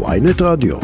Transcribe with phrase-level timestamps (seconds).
[0.00, 0.76] ויינט רדיו.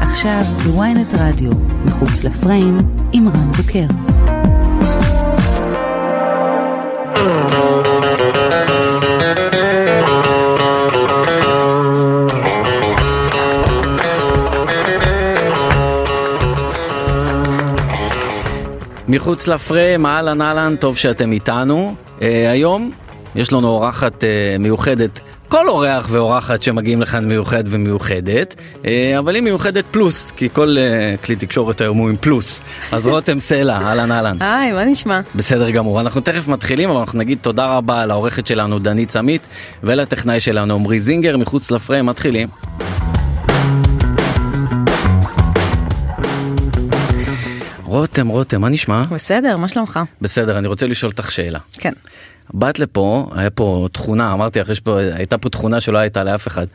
[0.00, 1.50] עכשיו בוויינט רדיו,
[1.84, 2.78] מחוץ לפריים,
[3.12, 3.86] עם רן בוקר.
[19.08, 21.94] מחוץ לפריים, אהלן אהלן, טוב שאתם איתנו.
[22.18, 22.22] Uh,
[22.52, 22.90] היום
[23.34, 24.26] יש לנו אורחת uh,
[24.58, 25.20] מיוחדת.
[25.48, 28.86] כל אורח ואורחת שמגיעים לכאן מיוחד ומיוחדת, uh,
[29.18, 32.60] אבל היא מיוחדת פלוס, כי כל uh, כלי תקשורת היום הוא עם פלוס.
[32.92, 34.36] אז רותם סלע, אהלן אהלן.
[34.40, 35.20] היי, מה נשמע?
[35.34, 39.42] בסדר גמור, אנחנו תכף מתחילים, אבל אנחנו נגיד תודה רבה לעורכת שלנו דנית סמית
[39.82, 42.48] ולטכנאי שלנו עמרי זינגר, מחוץ לפריים, מתחילים.
[47.90, 49.02] רותם, רותם, מה נשמע?
[49.02, 50.00] בסדר, מה שלומך?
[50.20, 51.58] בסדר, אני רוצה לשאול אותך שאלה.
[51.72, 51.92] כן.
[52.54, 56.46] באת לפה, היה פה תכונה, אמרתי לך, יש פה, הייתה פה תכונה שלא הייתה לאף
[56.46, 56.66] אחד.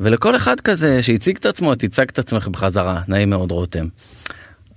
[0.00, 3.86] ולכל אחד כזה שהציג את עצמו, את הצגת את עצמך בחזרה, נעים מאוד רותם.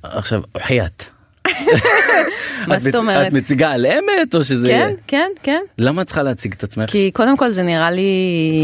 [0.04, 1.04] עכשיו, חייאת.
[2.68, 3.28] מה זאת אומרת?
[3.28, 4.68] את מציגה על אמת או שזה...
[4.68, 5.62] כן, כן, כן.
[5.78, 6.90] למה את צריכה להציג את עצמך?
[6.90, 8.12] כי קודם כל זה נראה לי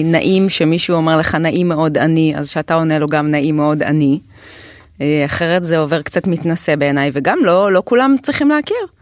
[0.05, 4.19] נעים שמישהו אומר לך נעים מאוד אני, אז שאתה עונה לו גם נעים מאוד אני.
[5.01, 9.00] אה, אחרת זה עובר קצת מתנשא בעיניי, וגם לא, לא כולם צריכים להכיר.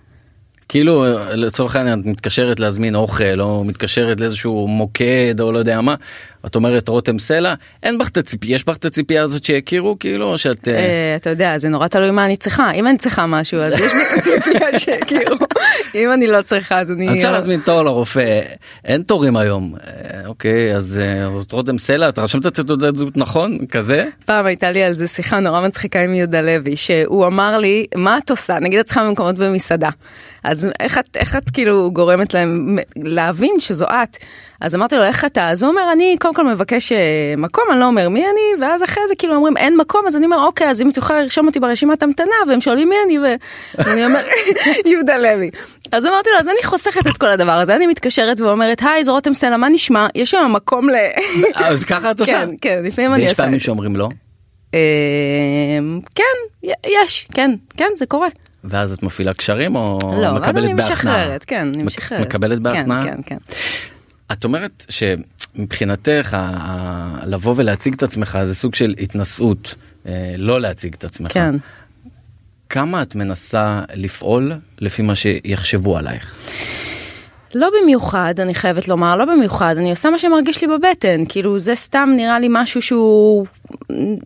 [0.70, 5.96] כאילו לצורך העניין את מתקשרת להזמין אוכל או מתקשרת לאיזשהו מוקד או לא יודע מה
[6.46, 10.38] את אומרת רותם סלע אין בך את הציפייה יש בך את הציפייה הזאת שיכירו כאילו
[10.38, 12.72] שאת אה, אה, אתה יודע זה נורא תלוי מה אני צריכה.
[12.72, 15.38] אם אני צריכה משהו אז יש לי את הציפייה שיכירו.
[15.96, 17.08] אם אני לא צריכה אז אני.
[17.08, 18.42] אני צריך להזמין תור לרופא.
[18.86, 19.74] אין תורים היום.
[19.84, 21.00] אה, אוקיי אז
[21.52, 23.58] רותם סלע את רשמת את תעודת זהות נכון?
[23.72, 24.06] כזה?
[24.26, 28.18] פעם הייתה לי על זה שיחה נורא מצחיקה עם יהודה לוי שהוא אמר לי מה
[28.18, 28.60] את עושה?
[28.60, 29.90] נגיד את צריכה במקומות במסעדה.
[30.44, 30.68] אז
[31.20, 34.18] איך את כאילו גורמת להם להבין שזו את?
[34.62, 35.50] אז אמרתי לו, איך אתה?
[35.50, 38.84] אז הוא אומר, אני קודם כל מבקש אה, מקום, אני לא אומר מי אני, ואז
[38.84, 41.60] אחרי זה כאילו אומרים, אין מקום, אז אני אומר, אוקיי, אז אם תוכל לרשום אותי
[41.60, 43.20] ברשימת המתנה, והם שואלים מי אני,
[43.78, 44.20] ואני אומר,
[44.92, 45.50] יהודה לוי.
[45.92, 49.12] אז אמרתי לו, אז אני חוסכת את כל הדבר הזה, אני מתקשרת ואומרת, היי, זה
[49.12, 50.08] רותם סלע, מה נשמע?
[50.16, 50.94] יש שם מקום ל...
[51.56, 52.32] אז ככה את עושה?
[52.32, 53.32] כן, כן, לפעמים אני עושה.
[53.32, 54.10] ויש פעמים שאומרים לא?
[56.16, 58.28] כן, יש, כן, כן, זה קורה.
[58.64, 60.36] ואז את מפעילה קשרים או לא, מקבלת בהכנעה?
[60.36, 62.22] לא, ואז אני משחררת, כן, אני משחררת.
[62.22, 63.04] מקבלת בהכנעה?
[63.04, 63.56] כן, כן, כן.
[64.32, 66.38] את אומרת שמבחינתך
[67.26, 69.76] לבוא ולהציג את עצמך זה סוג של התנשאות,
[70.06, 71.34] אה, לא להציג את עצמך.
[71.34, 71.56] כן.
[72.70, 76.36] כמה את מנסה לפעול לפי מה שיחשבו עלייך?
[77.56, 81.76] לא במיוחד, אני חייבת לומר, לא במיוחד, אני עושה מה שמרגיש לי בבטן, כאילו זה
[81.76, 83.46] סתם נראה לי משהו שהוא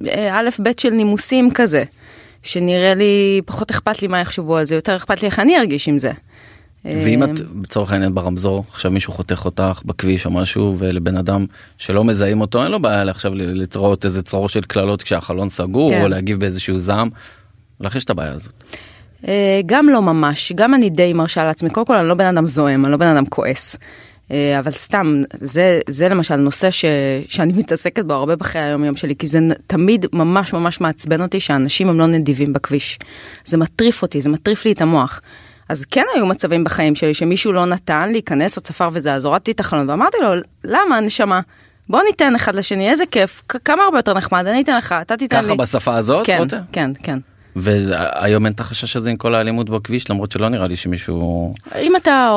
[0.07, 1.83] אה, א' ב' של נימוסים כזה.
[2.43, 5.87] שנראה לי פחות אכפת לי מה יחשבו על זה יותר אכפת לי איך אני ארגיש
[5.87, 6.11] עם זה.
[6.85, 7.29] ואם את
[7.63, 11.45] לצורך העניין ברמזור עכשיו מישהו חותך אותך בכביש או משהו ולבן אדם
[11.77, 16.01] שלא מזהים אותו אין לו בעיה עכשיו לטרות איזה צרור של קללות כשהחלון סגור כן.
[16.01, 17.09] או להגיב באיזשהו זעם.
[17.79, 18.63] לך יש את הבעיה הזאת.
[19.65, 22.85] גם לא ממש גם אני די מרשה לעצמי קודם כל אני לא בן אדם זועם
[22.85, 23.75] אני לא בן אדם כועס.
[24.31, 26.85] אה, אבל סתם זה זה למשל נושא ש,
[27.27, 31.39] שאני מתעסקת בו הרבה בחיי היום יום שלי כי זה תמיד ממש ממש מעצבן אותי
[31.39, 32.99] שאנשים הם לא נדיבים בכביש.
[33.45, 35.21] זה מטריף אותי זה מטריף לי את המוח.
[35.69, 39.51] אז כן היו מצבים בחיים שלי שמישהו לא נתן להיכנס או צפר וזה אז הורדתי
[39.51, 41.41] את החלון ואמרתי לו למה נשמה
[41.89, 45.41] בוא ניתן אחד לשני איזה כיף כמה הרבה יותר נחמד אני אתן לך אתה תיתן
[45.41, 45.45] לי.
[45.45, 46.25] ככה בשפה הזאת?
[46.25, 47.19] כן כן כן.
[47.55, 51.95] והיום אין את החשש הזה עם כל האלימות בכביש למרות שלא נראה לי שמישהו אם
[51.95, 52.31] אתה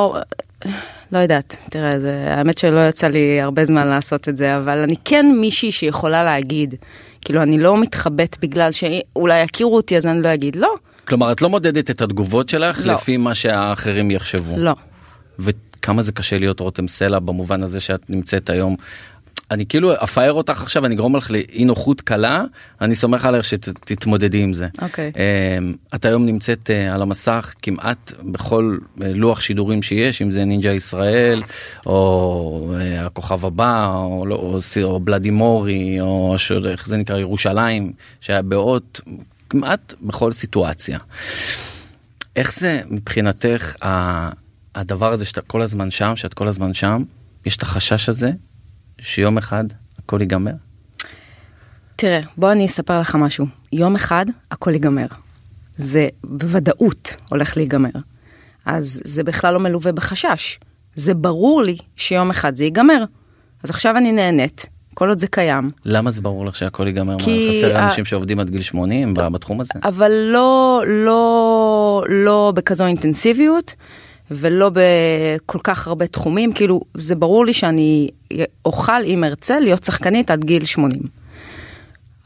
[1.11, 4.95] לא יודעת תראה זה האמת שלא יצא לי הרבה זמן לעשות את זה אבל אני
[5.05, 6.75] כן מישהי שיכולה להגיד
[7.21, 10.75] כאילו אני לא מתחבאת בגלל שאולי יכירו אותי אז אני לא אגיד לא.
[11.07, 12.93] כלומר את לא מודדת את התגובות שלך לא.
[12.93, 14.57] לפי מה שהאחרים יחשבו.
[14.57, 14.75] לא.
[15.39, 18.75] וכמה זה קשה להיות רותם סלע במובן הזה שאת נמצאת היום
[19.51, 22.43] אני כאילו אפאר אותך עכשיו אני אגרום לך לאי נוחות קלה
[22.81, 24.67] אני סומך עליך שתתמודדי עם זה.
[24.81, 25.11] אוקיי.
[25.15, 25.95] Okay.
[25.95, 30.71] את היום נמצאת uh, על המסך כמעט בכל uh, לוח שידורים שיש אם זה נינג'ה
[30.71, 31.43] ישראל
[31.85, 36.35] או uh, הכוכב הבא או, לא, או, או בלדימורי או
[36.65, 37.91] איך זה נקרא ירושלים
[38.21, 39.01] שהיה באות
[39.49, 40.99] כמעט בכל סיטואציה.
[42.35, 43.75] איך זה מבחינתך
[44.75, 47.03] הדבר הזה שאתה כל הזמן שם שאת כל הזמן שם
[47.45, 48.31] יש את החשש הזה
[49.01, 49.63] שיום אחד
[49.99, 50.51] הכל ייגמר?
[51.95, 53.45] תראה, בוא אני אספר לך משהו.
[53.73, 55.05] יום אחד הכל ייגמר.
[55.75, 57.89] זה בוודאות הולך להיגמר.
[58.65, 60.59] אז זה בכלל לא מלווה בחשש.
[60.95, 63.03] זה ברור לי שיום אחד זה ייגמר.
[63.63, 64.65] אז עכשיו אני נהנית,
[64.97, 65.69] כל עוד זה קיים.
[65.85, 67.17] למה זה ברור לך שהכל ייגמר?
[67.19, 67.61] כי...
[67.63, 69.73] חסר אנשים שעובדים עד גיל 80 בתחום הזה?
[69.83, 73.75] אבל לא, לא, לא בכזו אינטנסיביות.
[74.31, 78.09] ולא בכל כך הרבה תחומים, כאילו זה ברור לי שאני
[78.65, 81.01] אוכל אם ארצה להיות שחקנית עד גיל 80.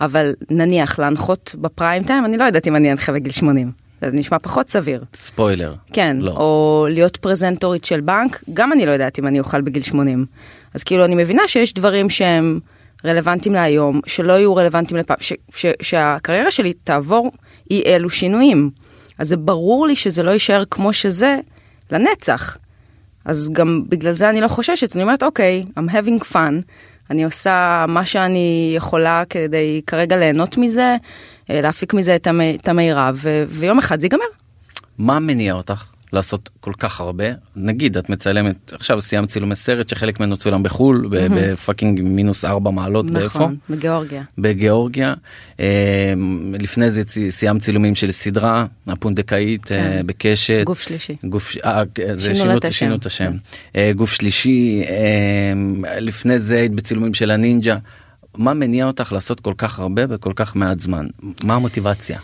[0.01, 3.71] אבל נניח להנחות בפריים טיים, אני לא יודעת אם אני אנחה בגיל 80.
[4.09, 5.03] זה נשמע פחות סביר.
[5.15, 5.75] ספוילר.
[5.94, 6.31] כן, לא.
[6.31, 10.25] או להיות פרזנטורית של בנק, גם אני לא יודעת אם אני אוכל בגיל 80.
[10.74, 12.59] אז כאילו אני מבינה שיש דברים שהם
[13.06, 17.31] רלוונטיים להיום, שלא יהיו רלוונטיים לפעם, ש- ש- שהקריירה שלי תעבור
[17.71, 18.69] אי אלו שינויים.
[19.19, 21.38] אז זה ברור לי שזה לא יישאר כמו שזה
[21.92, 22.57] לנצח.
[23.25, 26.54] אז גם בגלל זה אני לא חוששת, אני אומרת אוקיי, I'm having fun,
[27.11, 30.95] אני עושה מה שאני יכולה כדי כרגע ליהנות מזה,
[31.49, 33.19] אה, להפיק מזה את המ- את המירב,
[33.49, 34.25] ויום אחד זה ייגמר.
[34.97, 37.25] מה מניע אותך לעשות כל כך הרבה?
[37.55, 42.71] נגיד את מצלמת עכשיו סיימת צילומי סרט שחלק ממנו צולם בחול ב- בפאקינג מינוס 4
[42.71, 43.39] מעלות באיפה?
[43.39, 44.23] נכון, בגיאורגיה.
[44.37, 45.13] בגיאורגיה.
[45.59, 46.13] אה,
[46.59, 50.01] לפני זה סיימת צילומים של סדרה הפונדקאית אה, כן.
[50.05, 50.63] בקשת.
[50.63, 51.15] גוף שלישי.
[51.23, 52.95] גוף, אה, זה שינו את שינו.
[52.95, 53.31] את השם.
[53.75, 55.53] אה, גוף שלישי, אה,
[56.01, 57.77] לפני זה היית בצילומים של הנינג'ה.
[58.37, 61.07] מה מניע אותך לעשות כל כך הרבה בכל כך מעט זמן?
[61.43, 62.19] מה המוטיבציה?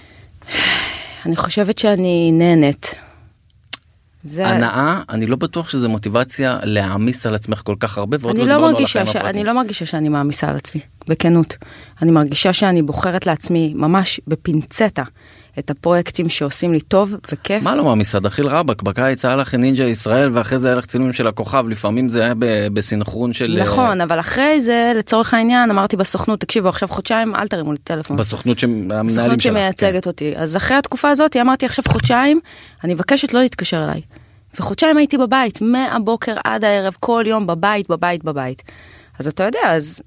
[1.25, 3.06] אני חושבת שאני נהנית.
[4.23, 4.47] זה...
[4.47, 8.61] הנאה, אני לא בטוח שזה מוטיבציה להעמיס על עצמך כל כך הרבה ועוד אני לא
[8.61, 9.15] מרגישה ש...
[9.15, 11.55] אני לא מרגישה שאני מעמיסה על עצמי, בכנות.
[12.01, 15.03] אני מרגישה שאני בוחרת לעצמי ממש בפינצטה
[15.59, 17.63] את הפרויקטים שעושים לי טוב וכיף.
[17.63, 18.19] מה מעמיסה?
[18.19, 22.09] דחיל רבאק, בקיץ היה לך נינג'ה ישראל ואחרי זה היה לך צילומים של הכוכב, לפעמים
[22.09, 23.57] זה היה ב- בסינכרון של...
[23.62, 28.18] נכון, אבל אחרי זה, לצורך העניין, אמרתי בסוכנות, תקשיבו, עכשיו חודשיים, אל תרימו לי טלפון.
[28.18, 29.18] בסוכנות שהמנהלים שלך.
[29.18, 29.39] הסוכנות כן.
[29.39, 30.33] שמייצגת אותי.
[30.36, 32.39] אז אחרי התקופה הזאת אמרתי עכשיו חודשיים,
[32.83, 34.01] אני מבקשת לא להתקשר אליי.
[34.59, 38.63] וחודשיים הייתי בבית, מהבוקר עד הערב, כל יום בבית, בבית, בבית.
[39.19, 40.01] אז אתה יודע, אז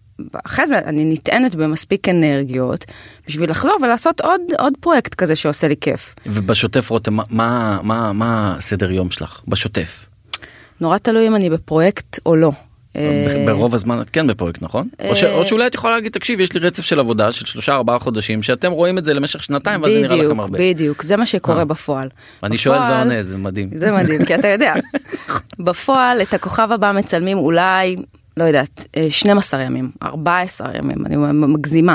[0.45, 2.85] אחרי זה אני נטענת במספיק אנרגיות
[3.29, 6.15] בשביל לחזור ולעשות עוד, עוד פרויקט כזה שעושה לי כיף.
[6.27, 9.41] ובשוטף רותם, מה- מה, מה, מה הסדר יום שלך?
[9.49, 10.07] בשוטף.
[10.81, 12.53] נורא תלוי אם אני בפרויקט או לא.
[12.97, 14.89] אה, ב- ברוב הזמן את כן בפרויקט נכון?
[15.09, 17.73] או ש- או שאולי את יכולה להגיד תקשיב יש לי רצף של עבודה של שלושה
[17.75, 20.59] ארבעה חודשים שאתם רואים את זה למשך שנתיים ואז זה נראה לכם הרבה.
[20.59, 21.65] בדיוק, זה מה שקורה אה.
[21.65, 22.09] בפועל.
[22.43, 23.71] אני שואל ועונה זה מדהים.
[23.75, 24.75] זה מדהים, כי אתה יודע.
[25.59, 27.97] בפועל את הכוכב הבא מצלמים אולי,
[28.37, 31.95] לא יודעת, אה, 12 ימים, 14 ימים, אני מגזימה.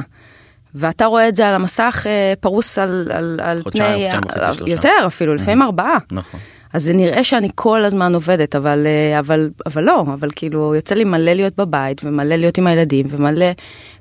[0.75, 4.71] ואתה רואה את זה על המסך אה, פרוס על, על, על חודשיים, פני, חודשיים שלושה.
[4.71, 5.97] יותר אפילו, לפעמים ארבעה.
[6.11, 6.39] נכון.
[6.73, 10.95] אז זה נראה שאני כל הזמן עובדת, אבל, אה, אבל, אבל לא, אבל כאילו יוצא
[10.95, 13.45] לי מלא להיות בבית ומלא להיות עם הילדים ומלא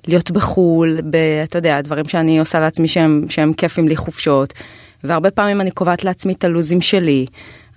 [0.08, 4.54] להיות בחו"ל, ב, אתה יודע, דברים שאני עושה לעצמי שהם, שהם כיפים לי חופשות,
[5.04, 7.26] והרבה פעמים אני קובעת לעצמי את הלוזים שלי,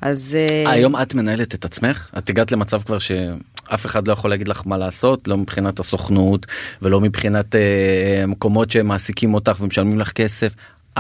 [0.01, 0.37] אז...
[0.39, 2.09] אה, היום את מנהלת את עצמך?
[2.17, 6.45] את הגעת למצב כבר שאף אחד לא יכול להגיד לך מה לעשות, לא מבחינת הסוכנות
[6.81, 10.53] ולא מבחינת אה, מקומות שמעסיקים אותך ומשלמים לך כסף.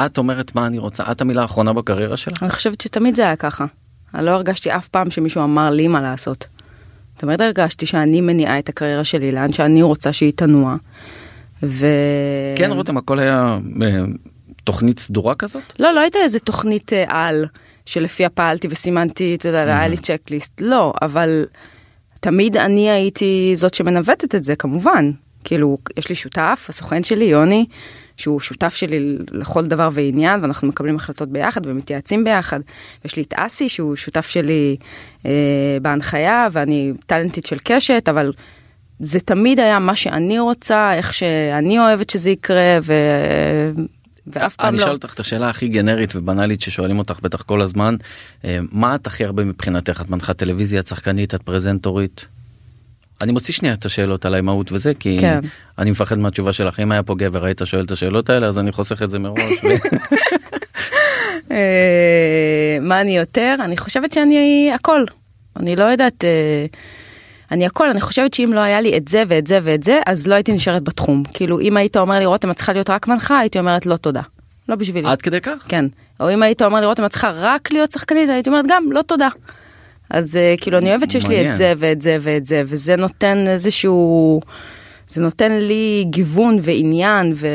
[0.05, 2.43] את אומרת מה אני רוצה, את המילה האחרונה בקריירה שלך?
[2.43, 3.65] אני חושבת שתמיד זה היה ככה.
[4.13, 6.47] אני לא הרגשתי אף פעם שמישהו אמר לי מה לעשות.
[7.17, 10.75] תמיד הרגשתי שאני מניעה את הקריירה שלי לאן שאני רוצה שהיא תנוע.
[11.63, 11.87] ו...
[12.55, 14.05] כן רותם הכל היה אה,
[14.63, 15.63] תוכנית סדורה כזאת?
[15.79, 17.45] לא, לא הייתה איזה תוכנית אה, על
[17.87, 20.61] שלפיה פעלתי וסימנתי, אתה יודע, היה לי צ'קליסט.
[20.61, 21.45] לא, אבל
[22.19, 25.11] תמיד אני הייתי זאת שמנווטת את זה, כמובן.
[25.43, 27.65] כאילו, יש לי שותף, הסוכן שלי, יוני,
[28.17, 32.59] שהוא שותף שלי לכל דבר ועניין, ואנחנו מקבלים החלטות ביחד ומתייעצים ביחד.
[33.03, 34.75] ויש לי את אסי, שהוא שותף שלי
[35.25, 38.33] אה, בהנחיה, ואני טאלנטית של קשת, אבל
[38.99, 42.93] זה תמיד היה מה שאני רוצה, איך שאני אוהבת שזה יקרה, ו...
[44.27, 44.83] ואף פעם אני לא.
[44.83, 47.95] אשאל אותך את השאלה הכי גנרית ובנאלית ששואלים אותך בטח כל הזמן,
[48.45, 50.01] אה, מה את הכי הרבה מבחינתך?
[50.01, 52.25] את מנחה טלוויזיה, את שחקנית, את פרזנטורית?
[53.21, 55.39] אני מוציא שנייה את השאלות על האימהות וזה כי כן.
[55.77, 58.71] אני מפחד מהתשובה שלך אם היה פה גבר היית שואל את השאלות האלה אז אני
[58.71, 59.39] חוסך את זה מראש.
[61.51, 63.55] אה, מה אני יותר?
[63.59, 65.03] אני חושבת שאני הכל.
[65.59, 66.65] אני לא יודעת, אה,
[67.51, 70.27] אני הכל, אני חושבת שאם לא היה לי את זה ואת זה ואת זה, אז
[70.27, 71.23] לא הייתי נשארת בתחום.
[71.33, 74.21] כאילו, אם היית אומר לי, רותם, את צריכה להיות רק מנחה, הייתי אומרת, לא תודה.
[74.69, 75.09] לא בשבילי.
[75.09, 75.65] עד כדי כך?
[75.67, 75.85] כן.
[76.19, 79.01] או אם היית אומר לי, רותם, את צריכה רק להיות שחקנית, הייתי אומרת, גם, לא
[79.01, 79.27] תודה.
[80.09, 81.49] אז אה, כאילו, אני אוהבת שיש לי.
[81.49, 84.41] את זה ואת זה ואת זה, וזה נותן איזשהו...
[85.09, 87.47] זה נותן לי גיוון ועניין ו-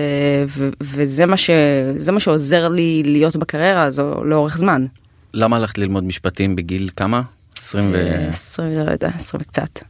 [0.48, 1.50] ו- וזה מה, ש-
[2.12, 4.86] מה שעוזר לי להיות בקריירה הזו לאורך זמן.
[5.34, 7.22] למה הלכת ללמוד משפטים בגיל כמה?
[7.72, 7.96] 20 ו...
[7.96, 9.80] אה, 20, לא יודע, 20 וקצת.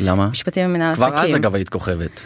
[0.00, 0.28] למה?
[0.28, 1.34] משפטים ומנהל כבר אז עסקים.
[1.34, 2.22] אגב היית כוכבת.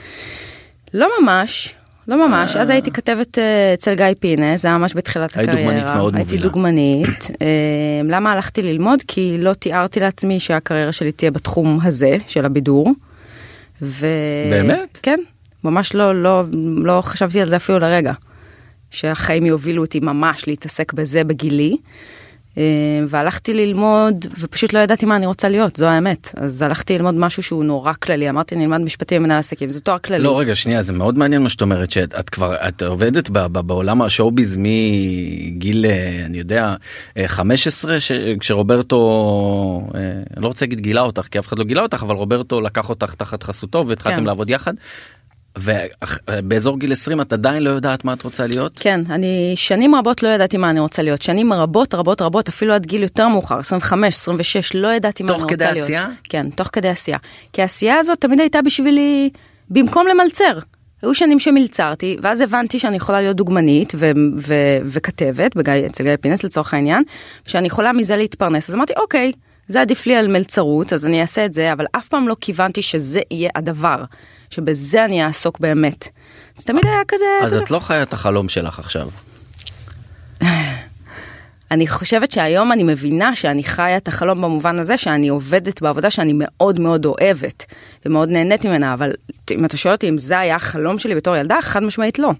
[0.94, 1.74] לא ממש,
[2.08, 2.56] לא ממש.
[2.56, 5.72] אז הייתי כתבת אה, אצל גיא פינס, זה היה ממש בתחילת היית הקריירה.
[5.72, 6.42] דוגמנית מאוד הייתי מובילה.
[6.42, 7.30] דוגמנית.
[7.42, 7.46] אה,
[8.04, 9.02] למה הלכתי ללמוד?
[9.08, 12.92] כי לא תיארתי לעצמי שהקריירה שלי תהיה בתחום הזה, של הבידור.
[13.82, 14.06] ו...
[14.50, 14.98] באמת?
[15.02, 15.20] כן,
[15.64, 16.44] ממש לא, לא,
[16.76, 18.12] לא חשבתי על זה אפילו לרגע.
[18.90, 21.76] שהחיים יובילו אותי ממש להתעסק בזה בגילי.
[22.58, 22.62] אה,
[23.08, 27.42] והלכתי ללמוד ופשוט לא ידעתי מה אני רוצה להיות זו האמת אז הלכתי ללמוד משהו
[27.42, 30.24] שהוא נורא כללי אמרתי נלמד משפטים ומנהל עסקים זה תואר כללי.
[30.24, 33.58] לא רגע שנייה זה מאוד מעניין מה שאת אומרת שאת כבר את עובדת ב, ב,
[33.58, 36.74] בעולם השואו-ביז מגיל אה, אני יודע
[37.26, 38.96] 15 ש, כשרוברטו
[40.36, 42.88] אני לא רוצה להגיד גילה אותך כי אף אחד לא גילה אותך אבל רוברטו לקח
[42.88, 44.24] אותך תחת חסותו והתחלתם כן.
[44.24, 44.74] לעבוד יחד.
[45.56, 48.72] ובאזור גיל 20 את עדיין לא יודעת מה את רוצה להיות?
[48.80, 51.22] כן, אני שנים רבות לא ידעתי מה אני רוצה להיות.
[51.22, 55.42] שנים רבות רבות רבות, אפילו עד גיל יותר מאוחר, 25, 26, לא ידעתי מה אני
[55.42, 55.60] רוצה להיות.
[55.60, 56.08] תוך כדי עשייה?
[56.24, 57.18] כן, תוך כדי עשייה.
[57.52, 59.30] כי העשייה הזאת תמיד הייתה בשבילי,
[59.70, 60.58] במקום למלצר.
[61.02, 66.16] היו שנים שמלצרתי, ואז הבנתי שאני יכולה להיות דוגמנית ו- ו- וכתבת, בגיא, אצל גיא
[66.20, 67.02] פינס לצורך העניין,
[67.46, 68.68] שאני יכולה מזה להתפרנס.
[68.68, 69.32] אז אמרתי, אוקיי,
[69.68, 72.82] זה עדיף לי על מלצרות, אז אני אעשה את זה, אבל אף פעם לא כיוונתי
[72.82, 74.04] שזה יהיה הדבר.
[74.50, 76.08] שבזה אני אעסוק באמת.
[76.56, 77.24] זה תמיד היה כזה...
[77.42, 79.08] אז את לא חיה את החלום שלך עכשיו.
[81.70, 86.32] אני חושבת שהיום אני מבינה שאני חיה את החלום במובן הזה שאני עובדת בעבודה שאני
[86.34, 87.64] מאוד מאוד אוהבת
[88.06, 89.12] ומאוד נהנית ממנה, אבל
[89.50, 92.30] אם אתה שואל אותי אם זה היה החלום שלי בתור ילדה, חד משמעית לא.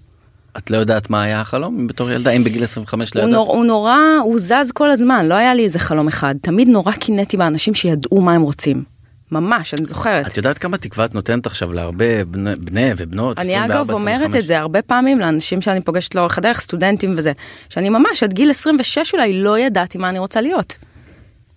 [0.57, 3.25] את לא יודעת מה היה החלום בתור ילדה אם בגיל 25 לא?
[3.25, 6.91] נור, הוא נורא הוא זז כל הזמן לא היה לי איזה חלום אחד תמיד נורא
[6.91, 8.83] קינאתי באנשים שידעו מה הם רוצים.
[9.31, 10.27] ממש, אני זוכרת.
[10.27, 13.39] את יודעת כמה תקווה את נותנת עכשיו להרבה בני, בני ובנות?
[13.39, 14.39] אני 24, אגב אומרת 25.
[14.41, 17.31] את זה הרבה פעמים לאנשים שאני פוגשת לאורך הדרך, סטודנטים וזה,
[17.69, 20.77] שאני ממש עד גיל 26 אולי לא ידעתי מה אני רוצה להיות.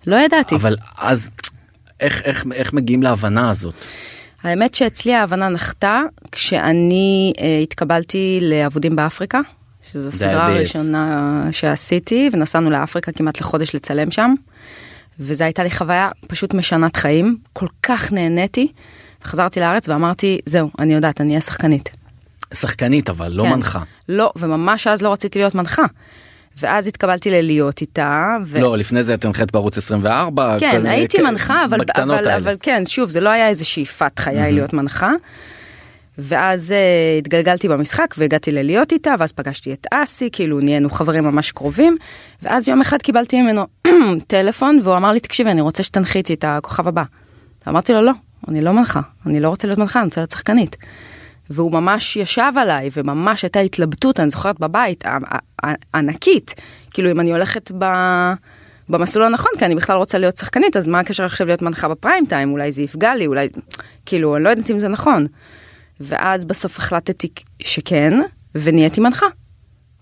[0.06, 0.54] לא ידעתי.
[0.54, 1.30] אבל אז
[2.00, 3.74] איך, איך, איך מגיעים להבנה הזאת?
[4.42, 9.40] האמת שאצלי ההבנה נחתה כשאני אה, התקבלתי לעבודים באפריקה,
[9.92, 14.34] שזו הסדרה הראשונה שעשיתי, ונסענו לאפריקה כמעט לחודש לצלם שם.
[15.20, 18.72] וזו הייתה לי חוויה פשוט משנת חיים, כל כך נהניתי.
[19.24, 21.90] חזרתי לארץ ואמרתי, זהו, אני יודעת, אני אהיה שחקנית.
[22.54, 23.50] שחקנית אבל, לא כן.
[23.50, 23.82] מנחה.
[24.08, 25.82] לא, וממש אז לא רציתי להיות מנחה.
[26.58, 28.36] ואז התקבלתי ללהיות איתה.
[28.44, 28.60] ו...
[28.60, 30.56] לא, לפני זה את הנחית בערוץ 24.
[30.60, 30.86] כן, כל...
[30.86, 31.20] הייתי כ...
[31.20, 34.52] מנחה, אבל, אבל, אבל כן, שוב, זה לא היה איזה שאיפת חיי mm-hmm.
[34.52, 35.10] להיות מנחה.
[36.18, 41.52] ואז uh, התגלגלתי במשחק והגעתי ללהיות איתה ואז פגשתי את אסי כאילו נהיינו חברים ממש
[41.52, 41.96] קרובים
[42.42, 43.66] ואז יום אחד קיבלתי ממנו
[44.26, 47.02] טלפון והוא אמר לי תקשיבי אני רוצה שתנחי איתי את הכוכב הבא.
[47.68, 48.12] אמרתי לו לא
[48.48, 50.76] אני לא מנחה אני לא רוצה להיות מנחה אני רוצה להיות שחקנית.
[51.50, 55.04] והוא ממש ישב עליי וממש הייתה התלבטות אני זוכרת בבית
[55.94, 56.54] ענקית
[56.90, 57.84] כאילו אם אני הולכת ב...
[58.88, 62.26] במסלול הנכון כי אני בכלל רוצה להיות שחקנית אז מה הקשר עכשיו להיות מנחה בפריים
[62.26, 63.48] טיים אולי זה יפגע לי אולי
[64.06, 65.26] כאילו אני לא יודעת אם זה נכון.
[66.00, 67.28] ואז בסוף החלטתי
[67.62, 68.12] שכן,
[68.54, 69.26] ונהייתי מנחה.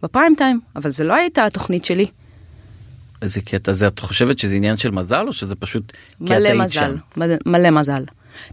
[0.02, 2.06] בפריים טיים, אבל זה לא הייתה התוכנית שלי.
[3.22, 7.34] איזה קטע זה, את חושבת שזה עניין של מזל או שזה פשוט מלא מזל, מלא,
[7.46, 8.02] מלא מזל.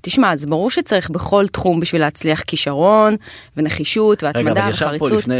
[0.01, 3.15] תשמע, זה ברור שצריך בכל תחום בשביל להצליח כישרון
[3.57, 4.83] ונחישות והתמדה וחריצות.
[4.83, 5.35] רגע, אבל ישב פה לפני,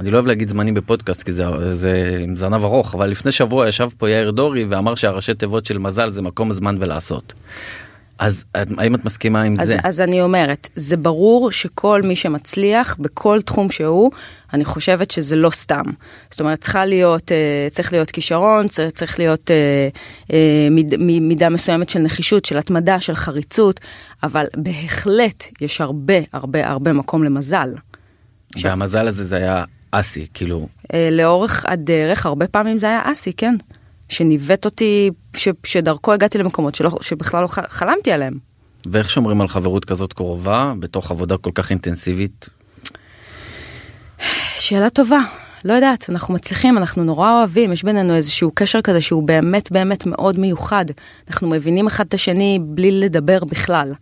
[0.00, 3.68] אני לא אוהב להגיד זמנים בפודקאסט כי זה, זה עם זנב ארוך, אבל לפני שבוע
[3.68, 7.32] ישב פה יאיר דורי ואמר שהראשי תיבות של מזל זה מקום, זמן ולעשות.
[8.18, 9.76] אז האם את מסכימה עם אז, זה?
[9.84, 14.10] אז אני אומרת, זה ברור שכל מי שמצליח בכל תחום שהוא,
[14.52, 15.82] אני חושבת שזה לא סתם.
[16.30, 19.88] זאת אומרת, צריכה להיות, אה, צריך להיות כישרון, צריך, צריך להיות אה,
[20.32, 23.80] אה, מיד, מידה מסוימת של נחישות, של התמדה, של חריצות,
[24.22, 27.68] אבל בהחלט יש הרבה הרבה הרבה מקום למזל.
[28.62, 30.68] והמזל הזה זה היה אסי, כאילו.
[31.10, 33.56] לאורך הדרך, הרבה פעמים זה היה אסי, כן.
[34.08, 38.38] שניווט אותי, ש, שדרכו הגעתי למקומות שלא, שבכלל לא חלמתי עליהם.
[38.86, 42.48] ואיך שומרים על חברות כזאת קרובה בתוך עבודה כל כך אינטנסיבית?
[44.58, 45.18] שאלה טובה.
[45.66, 50.06] לא יודעת, אנחנו מצליחים, אנחנו נורא אוהבים, יש בינינו איזשהו קשר כזה שהוא באמת באמת
[50.06, 50.84] מאוד מיוחד.
[51.28, 53.92] אנחנו מבינים אחד את השני בלי לדבר בכלל.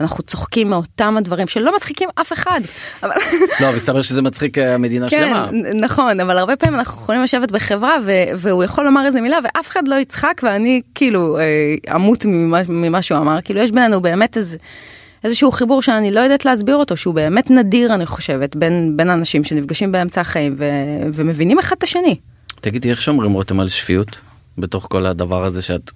[0.00, 2.60] אנחנו צוחקים מאותם הדברים שלא מצחיקים אף אחד.
[3.02, 3.14] אבל...
[3.60, 5.48] לא, מסתבר שזה מצחיק אה, מדינה כן, שלמה.
[5.50, 9.38] כן, נכון, אבל הרבה פעמים אנחנו יכולים לשבת בחברה ו- והוא יכול לומר איזה מילה
[9.44, 11.44] ואף אחד לא יצחק ואני כאילו אה,
[11.94, 13.40] אמות ממה, ממה שהוא אמר.
[13.44, 14.56] כאילו יש בינינו באמת איזה...
[15.24, 19.44] איזשהו חיבור שאני לא יודעת להסביר אותו, שהוא באמת נדיר, אני חושבת, בין, בין אנשים
[19.44, 20.64] שנפגשים באמצע החיים ו,
[21.14, 22.16] ומבינים אחד את השני.
[22.60, 24.16] תגידי, איך שומרים רותם על שפיות
[24.58, 25.90] בתוך כל הדבר הזה שאת...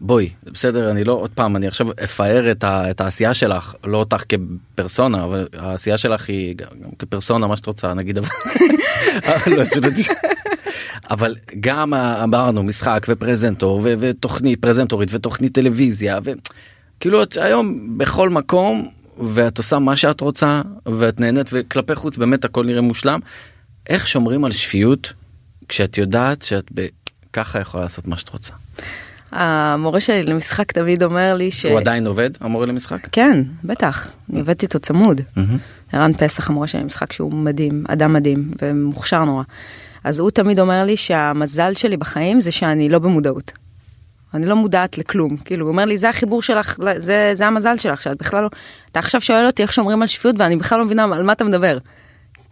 [0.00, 3.98] בואי, בסדר, אני לא, עוד פעם, אני עכשיו אפאר את, ה, את העשייה שלך, לא
[3.98, 6.66] אותך כפרסונה, אבל העשייה שלך היא גם,
[6.98, 8.28] כפרסונה, מה שאת רוצה, נגיד, אבל,
[9.46, 9.62] לא,
[11.10, 16.18] אבל גם אמרנו משחק ופרזנטור ותוכנית פרזנטורית ותוכנית טלוויזיה.
[16.24, 16.30] ו...
[17.00, 18.88] כאילו את היום בכל מקום
[19.18, 23.20] ואת עושה מה שאת רוצה ואת נהנית וכלפי חוץ באמת הכל נראה מושלם.
[23.88, 25.12] איך שומרים על שפיות
[25.68, 26.64] כשאת יודעת שאת
[27.32, 28.52] ככה יכולה לעשות מה שאת רוצה.
[29.32, 31.66] המורה שלי למשחק תמיד אומר לי ש...
[31.66, 32.98] הוא עדיין עובד המורה למשחק?
[33.12, 35.20] כן בטח אני עובדת איתו צמוד.
[35.92, 39.42] ערן פסח המורה שלי למשחק שהוא מדהים אדם מדהים ומוכשר נורא.
[40.04, 43.52] אז הוא תמיד אומר לי שהמזל שלי בחיים זה שאני לא במודעות.
[44.34, 45.36] אני לא מודעת לכלום.
[45.36, 48.48] כאילו, הוא אומר לי, זה החיבור שלך, זה, זה המזל שלך, שאת בכלל לא...
[48.92, 51.44] אתה עכשיו שואל אותי איך שומרים על שפיות, ואני בכלל לא מבינה על מה אתה
[51.44, 51.78] מדבר.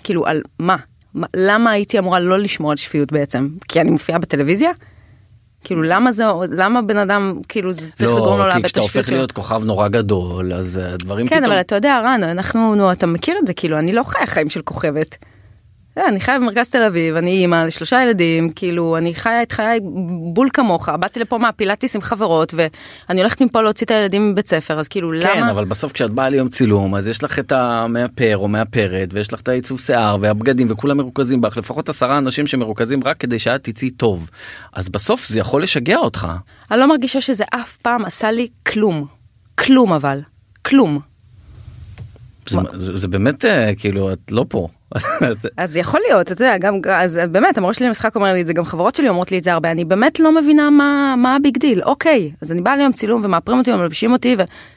[0.04, 0.76] כאילו, על מה?
[1.14, 3.48] מה למה הייתי אמורה לא לשמור על שפיות בעצם?
[3.68, 4.70] כי אני מופיעה בטלוויזיה?
[5.64, 8.76] כאילו למה זה למה בן אדם כאילו זה צריך לא, לגרום לו לאבד את השפיות.
[8.76, 11.46] לא, כי כשאתה הופך להיות כוכב נורא גדול אז הדברים כן, פתאום.
[11.46, 14.26] כן אבל אתה יודע רן אנחנו נו אתה מכיר את זה כאילו אני לא חיה
[14.26, 15.16] חיים של כוכבת.
[16.08, 19.80] אני חיה במרכז תל אביב, אני אימא לשלושה ילדים, כאילו, אני חיה את חיי
[20.32, 24.78] בול כמוך, באתי לפה מהפילאטיס עם חברות, ואני הולכת מפה להוציא את הילדים מבית ספר,
[24.78, 25.34] אז כאילו, כן, למה...
[25.34, 29.32] כן, אבל בסוף כשאת באה ליום צילום, אז יש לך את המאפר או מאפרת, ויש
[29.32, 33.64] לך את העיצוב שיער והבגדים, וכולם מרוכזים בך, לפחות עשרה אנשים שמרוכזים רק כדי שאת
[33.64, 34.30] תצאי טוב.
[34.72, 36.28] אז בסוף זה יכול לשגע אותך.
[36.70, 39.06] אני לא מרגישה שזה אף פעם עשה לי כלום.
[39.58, 40.20] כלום אבל.
[40.62, 41.00] כלום.
[42.48, 44.68] זה, זה, זה באמת אה, כאילו את לא פה.
[45.56, 48.52] אז יכול להיות, אתה יודע, גם, אז באמת, המורה שלי למשחק אומר לי את זה,
[48.52, 51.42] גם חברות שלי אומרות לי את זה הרבה, אני באמת לא מבינה מה, מה ה
[51.42, 54.36] big deal, אוקיי, אז אני באה ליום צילום ומאפרים אותי ומלבשים אותי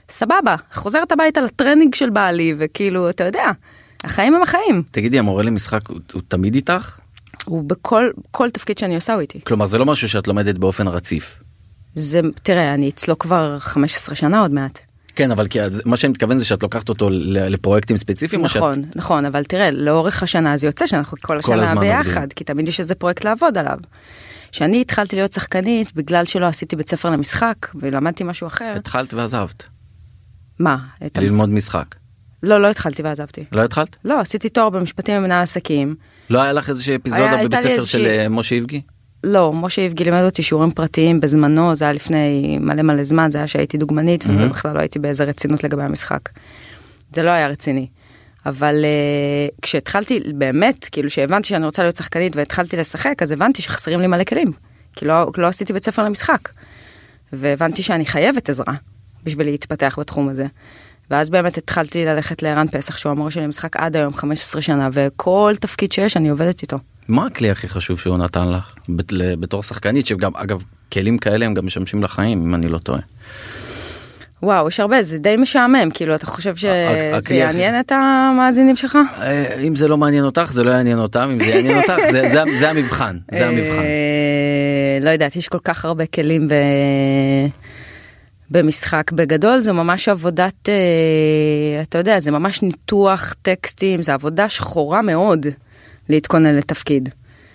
[0.09, 3.51] וסבבה, חוזרת הביתה לטרנינג של בעלי, וכאילו, אתה יודע,
[4.03, 4.83] החיים הם החיים.
[4.91, 6.99] תגידי, המורה למשחק הוא, הוא תמיד איתך?
[7.45, 9.39] הוא בכל כל תפקיד שאני עושה הוא איתי.
[9.43, 11.43] כלומר, זה לא משהו שאת לומדת באופן רציף.
[11.95, 14.90] זה, תראה, אני אצלו כבר 15 שנה עוד מעט.
[15.15, 18.95] כן אבל כי מה שאני מתכוון זה שאת לוקחת אותו לפרויקטים ספציפיים נכון שאת...
[18.95, 22.29] נכון אבל תראה לאורך השנה זה יוצא שאנחנו כל השנה כל ביחד עובדים.
[22.35, 23.77] כי תמיד יש איזה פרויקט לעבוד עליו.
[24.51, 28.73] שאני התחלתי להיות שחקנית בגלל שלא עשיתי בית ספר למשחק ולמדתי משהו אחר.
[28.75, 29.63] התחלת ועזבת.
[30.59, 30.77] מה?
[31.17, 31.57] ללמוד המש...
[31.57, 31.95] משחק.
[32.43, 33.43] לא לא התחלתי ועזבתי.
[33.51, 33.95] לא התחלת?
[34.05, 35.95] לא עשיתי תואר במשפטים ומנהל עסקים.
[36.29, 38.81] לא היה לך איזושהי אפיזודה בבית ספר של אה, משה איבגי?
[39.23, 43.37] לא, משה יבגי לימד אותי שיעורים פרטיים בזמנו, זה היה לפני מלא מלא זמן, זה
[43.37, 44.31] היה שהייתי דוגמנית, mm-hmm.
[44.39, 46.29] ובכלל לא הייתי באיזה רצינות לגבי המשחק.
[47.13, 47.87] זה לא היה רציני.
[48.45, 53.99] אבל uh, כשהתחלתי באמת, כאילו שהבנתי שאני רוצה להיות שחקנית והתחלתי לשחק, אז הבנתי שחסרים
[53.99, 54.51] לי מלא כלים.
[54.95, 56.49] כי לא, לא עשיתי בית ספר למשחק.
[57.33, 58.73] והבנתי שאני חייבת עזרה
[59.23, 60.45] בשביל להתפתח בתחום הזה.
[61.11, 65.53] ואז באמת התחלתי ללכת לערן פסח, שהוא המורה שלי למשחק עד היום 15 שנה, וכל
[65.59, 66.77] תפקיד שיש אני עובדת איתו.
[67.11, 68.75] מה הכלי הכי חשוב שהוא נתן לך
[69.39, 72.99] בתור שחקנית שגם אגב כלים כאלה הם גם משמשים לחיים אם אני לא טועה.
[74.43, 78.97] וואו יש הרבה זה די משעמם כאילו אתה חושב שזה יעניין את המאזינים שלך?
[79.21, 82.21] אה, אם זה לא מעניין אותך זה לא יעניין אותם אם זה יעניין אותך זה,
[82.31, 83.79] זה, זה המבחן זה המבחן.
[83.79, 86.53] אה, לא יודעת יש כל כך הרבה כלים ב...
[88.51, 95.01] במשחק בגדול זה ממש עבודת אה, אתה יודע זה ממש ניתוח טקסטים זה עבודה שחורה
[95.01, 95.47] מאוד.
[96.09, 97.09] להתכונן לתפקיד.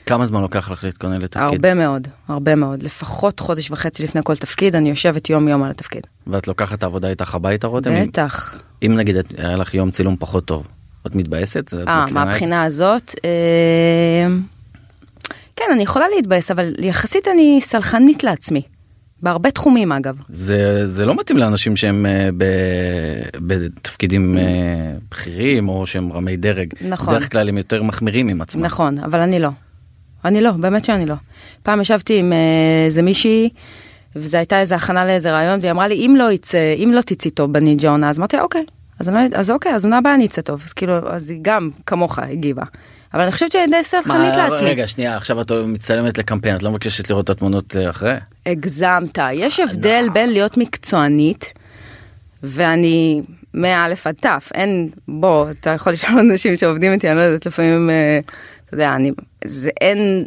[0.06, 1.42] כמה זמן לוקח לך להתכונן לתפקיד?
[1.42, 2.82] הרבה מאוד, הרבה מאוד.
[2.82, 6.06] לפחות חודש וחצי לפני כל תפקיד, אני יושבת יום יום על התפקיד.
[6.26, 7.90] ואת לוקחת את העבודה איתך הביתה רותם?
[8.02, 8.62] בטח.
[8.82, 10.66] אם, אם נגיד היה לך יום צילום פחות טוב,
[11.06, 11.74] את מתבאסת?
[11.88, 13.14] אה, מהבחינה הזאת?
[13.24, 14.26] אה...
[15.56, 18.62] כן, אני יכולה להתבאס, אבל יחסית אני סלחנית לעצמי.
[19.22, 20.16] בהרבה תחומים אגב.
[20.28, 22.44] זה, זה לא מתאים לאנשים שהם uh, ב,
[23.46, 24.40] בתפקידים uh,
[25.10, 26.68] בכירים או שהם רמי דרג.
[26.80, 27.14] נכון.
[27.14, 28.64] בדרך כלל הם יותר מחמירים עם עצמם.
[28.64, 29.48] נכון, אבל אני לא.
[30.24, 31.14] אני לא, באמת שאני לא.
[31.62, 32.32] פעם ישבתי עם
[32.86, 33.48] איזה uh, מישהי,
[34.16, 37.30] וזו הייתה איזה הכנה לאיזה רעיון, והיא אמרה לי, אם לא יצא, אם לא תצאי
[37.30, 38.64] טוב בנינג'ה עונה, אז אמרתי, אוקיי.
[38.98, 40.62] אז, אני, לא אז אוקיי, אז עונה הבאה אני אצא טוב.
[40.64, 42.62] אז כאילו, אז היא גם כמוך הגיבה.
[43.14, 44.70] אבל אני חושבת שאני די סלחנית לעצמי.
[44.70, 48.14] רגע, שנייה, עכשיו את מצטלמת לקמפיין, את לא מבקשת לראות את התמונות אחרי?
[48.46, 49.18] הגזמת.
[49.32, 51.52] יש הבדל בין להיות מקצוענית,
[52.42, 53.22] ואני
[53.54, 57.90] מא' עד ת', אין, בוא, אתה יכול לשאול אנשים שעובדים איתי, אני לא יודעת, לפעמים,
[57.90, 58.20] אה,
[58.64, 59.12] אתה יודע, אני,
[59.44, 60.24] זה אין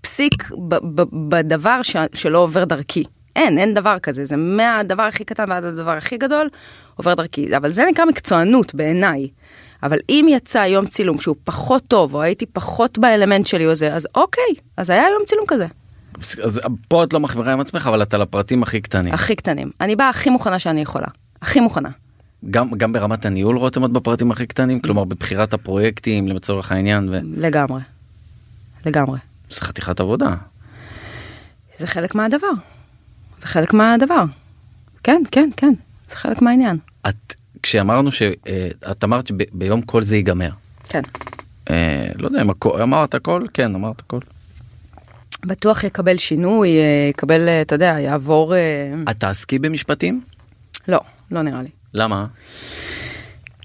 [0.00, 3.04] פסיק ב, ב, בדבר ש, שלא עובר דרכי.
[3.36, 6.48] אין, אין דבר כזה, זה מהדבר הכי קטן ועד הדבר הכי גדול,
[6.96, 7.56] עובר דרכי.
[7.56, 9.28] אבל זה נקרא מקצוענות בעיניי.
[9.82, 13.94] אבל אם יצא יום צילום שהוא פחות טוב, או הייתי פחות באלמנט שלי או זה,
[13.94, 15.66] אז אוקיי, אז היה יום צילום כזה.
[16.42, 19.14] אז פה את לא מחמירה עם עצמך אבל אתה לפרטים הכי קטנים.
[19.14, 19.70] הכי קטנים.
[19.80, 21.06] אני באה הכי מוכנה שאני יכולה.
[21.42, 21.88] הכי מוכנה.
[22.50, 27.18] גם גם ברמת הניהול רותם עוד בפרטים הכי קטנים כלומר בבחירת הפרויקטים לצורך העניין ו...
[27.36, 27.80] לגמרי.
[28.86, 29.18] לגמרי.
[29.50, 30.34] זה חתיכת עבודה.
[31.78, 32.50] זה חלק מהדבר.
[33.38, 34.24] זה חלק מהדבר.
[35.02, 35.72] כן כן כן
[36.08, 36.78] זה חלק מהעניין.
[37.08, 38.46] את כשאמרנו שאת
[38.84, 40.50] אה, אמרת שביום כל זה ייגמר.
[40.88, 41.02] כן.
[41.70, 42.50] אה, לא יודע אם
[42.82, 44.20] אמרת הכל כן אמרת הכל.
[45.46, 48.54] בטוח יקבל שינוי, אה, יקבל, אה, אתה יודע, יעבור...
[48.54, 48.60] אה,
[49.10, 50.20] את תעסקי במשפטים?
[50.88, 51.00] לא,
[51.30, 51.68] לא נראה לי.
[51.94, 52.26] למה?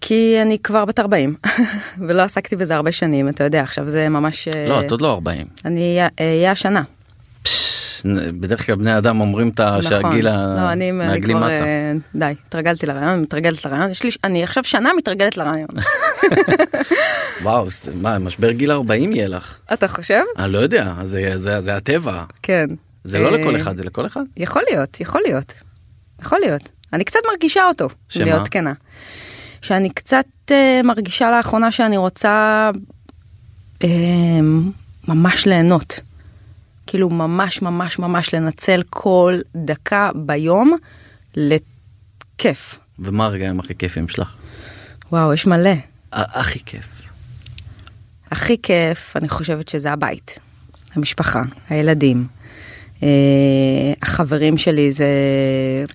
[0.01, 1.35] כי אני כבר בת 40
[2.07, 4.47] ולא עסקתי בזה הרבה שנים, אתה יודע, עכשיו זה ממש...
[4.47, 5.47] לא, את עוד לא 40.
[5.65, 6.83] אני אהיה השנה.
[8.39, 9.81] בדרך כלל בני אדם אומרים את נכון.
[9.81, 11.47] שהגיל לא, אני, כבר, מטה.
[11.49, 15.67] אה, די, התרגלתי לרעיון, מתרגלת לרעיון, יש לי, אני עכשיו שנה מתרגלת לרעיון.
[17.43, 19.57] וואו, זה- מה, משבר גיל 40 יהיה לך?
[19.73, 20.21] אתה חושב?
[20.39, 22.23] אני לא יודע, זה- זה זה הטבע.
[22.43, 22.65] כן.
[23.03, 24.21] זה לא אה, לכל אחד, זה לכל אחד.
[24.37, 25.53] יכול להיות, יכול להיות.
[26.21, 26.69] יכול להיות.
[26.93, 28.23] אני קצת מרגישה אותו, שמה?
[28.25, 28.73] להיות כנה.
[29.61, 32.69] שאני קצת אה, מרגישה לאחרונה שאני רוצה
[33.83, 33.89] אה,
[35.07, 35.99] ממש ליהנות.
[36.87, 40.77] כאילו ממש ממש ממש לנצל כל דקה ביום
[41.35, 42.79] לכיף.
[42.99, 44.35] ומה הרגעים הכי כיפים שלך?
[45.11, 45.73] וואו, יש מלא.
[46.11, 46.87] הכי כיף.
[48.31, 50.39] הכי כיף, אני חושבת שזה הבית,
[50.95, 52.36] המשפחה, הילדים.
[53.03, 55.05] אה, החברים שלי זה...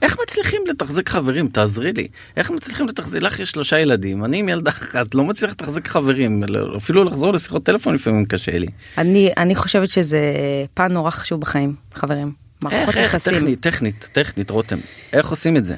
[0.02, 1.48] איך מצליחים לתחזק חברים?
[1.48, 2.08] תעזרי לי.
[2.36, 3.22] איך מצליחים לתחזק?
[3.22, 6.42] לך יש שלושה ילדים, אני עם ילדה אחת, לא מצליח לתחזק חברים.
[6.76, 8.66] אפילו לחזור לשיחות טלפון לפעמים קשה לי.
[8.98, 10.20] אני, אני חושבת שזה
[10.74, 12.32] פן נורא חשוב בחיים, חברים.
[12.62, 13.34] מערכות איך, איך, יחסים.
[13.34, 14.76] טכנית, טכנית, טכנית, רותם.
[15.12, 15.76] איך עושים את זה?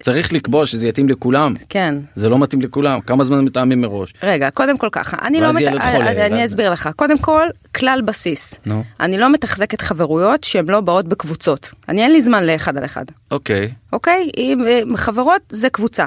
[0.00, 1.54] צריך לקבוע שזה יתאים לכולם.
[1.68, 1.94] כן.
[2.14, 3.00] זה לא מתאים לכולם.
[3.00, 4.12] כמה זמן מתאמים מראש?
[4.22, 5.52] רגע, קודם כל ככה, אני לא...
[5.52, 5.54] מת...
[5.68, 6.88] חולה, אני, אני ואז- אסביר לך.
[6.96, 8.54] קודם כל, כלל בסיס.
[8.66, 8.84] נו.
[9.00, 11.70] אני לא מתחזקת חברויות שהן לא באות בקבוצות.
[11.88, 13.70] אני אין לי זמן לאחד על אחד, אוקיי.
[13.92, 14.30] אוקיי?
[14.36, 14.64] אם
[14.96, 16.04] חברות זה קבוצה.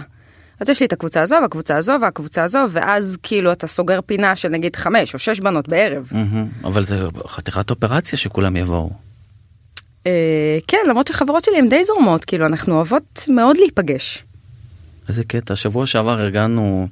[0.60, 4.36] אז יש לי את הקבוצה הזו והקבוצה הזו והקבוצה הזו, ואז כאילו אתה סוגר פינה
[4.36, 6.10] של נגיד חמש או שש בנות בערב.
[6.12, 6.48] מהמם.
[6.64, 6.98] אבל זה
[7.28, 8.90] חתיכת אופרציה שכולם יבואו.
[10.08, 14.24] אה, כן, למרות שחברות שלי הן די זורמות, כאילו אנחנו אוהבות מאוד להיפגש.
[15.10, 15.56] איזה קטע.
[15.56, 16.88] שבוע שעבר ארגנו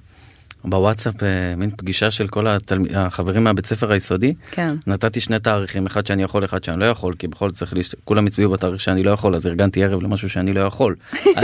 [0.64, 2.86] בוואטסאפ אה, מין פגישה של כל התלמ...
[2.96, 4.34] החברים מהבית ספר היסודי.
[4.52, 4.76] כן.
[4.88, 7.96] נתתי שני תאריכים, אחד שאני יכול, אחד שאני לא יכול, כי בכל זאת צריך, להשת...
[8.04, 10.96] כולם הצביעו בתאריך שאני לא יכול, אז ארגנתי ערב למשהו שאני לא יכול.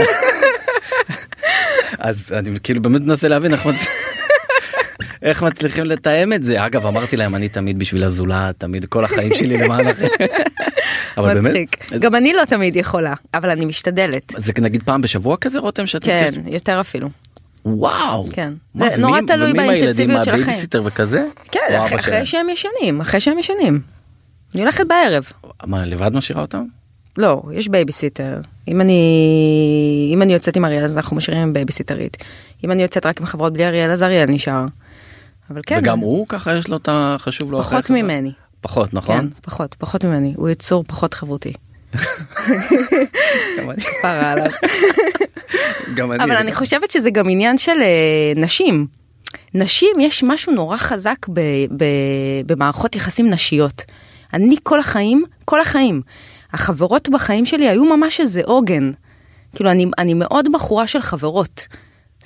[1.98, 3.86] אז אני כאילו באמת מנסה להבין איך, מצ...
[5.22, 6.66] איך מצליחים לתאם את זה.
[6.66, 10.06] אגב, אמרתי להם, אני תמיד בשביל הזולת, תמיד כל החיים שלי למען אחר.
[11.16, 11.92] אבל באמת, מצחיק.
[12.00, 14.32] גם אני לא תמיד יכולה, אבל אני משתדלת.
[14.36, 16.52] זה נגיד פעם בשבוע כזה רותם שאת כן, נפגשת?
[16.54, 17.08] יותר אפילו.
[17.64, 18.26] וואו.
[18.32, 18.52] כן.
[18.74, 20.42] מה, זה נורא ומי- תלוי באינטנסיביות של החיים.
[20.42, 21.26] הבייביסיטר וכזה?
[21.52, 22.26] כן, או אחרי- אחרי?
[22.26, 23.80] שהם ישנים, אחרי שהם ישנים.
[24.54, 25.24] אני הולכת בערב.
[25.66, 26.64] מה, לבד משאירה אותם?
[27.18, 28.40] לא, יש בייביסיטר.
[28.68, 32.16] אם אני, אם אני יוצאת עם אריאל אז אנחנו משאירים עם בייביסיטרית.
[32.64, 34.64] אם אני יוצאת רק עם חברות בלי אריאל אז אריאל נשאר.
[35.50, 35.78] אבל כן.
[35.78, 37.58] וגם הוא ככה יש לו את החשוב לו.
[37.62, 38.32] פחות ממני.
[38.64, 39.20] פחות, נכון?
[39.20, 40.32] כן, פחות, פחות ממני.
[40.36, 41.52] הוא יצור פחות חברותי.
[43.58, 44.46] גם אני- פרה עליו.
[45.94, 46.24] גם אני.
[46.24, 48.86] אבל אני חושבת שזה גם עניין של אה, נשים.
[49.54, 51.40] נשים יש משהו נורא חזק ב,
[51.76, 51.84] ב,
[52.46, 53.82] במערכות יחסים נשיות.
[54.34, 56.02] אני כל החיים, כל החיים,
[56.52, 58.90] החברות בחיים שלי היו ממש איזה עוגן.
[59.54, 61.66] כאילו אני, אני מאוד בחורה של חברות.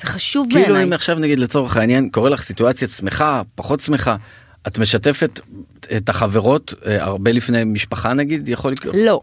[0.00, 0.84] זה חשוב כאילו בעיניי.
[0.84, 4.16] אם עכשיו נגיד לצורך העניין קורה לך סיטואציה שמחה, פחות שמחה,
[4.68, 5.40] את משתפת
[5.96, 8.94] את החברות אה, הרבה לפני משפחה נגיד, יכול לקרות?
[8.98, 9.20] לא,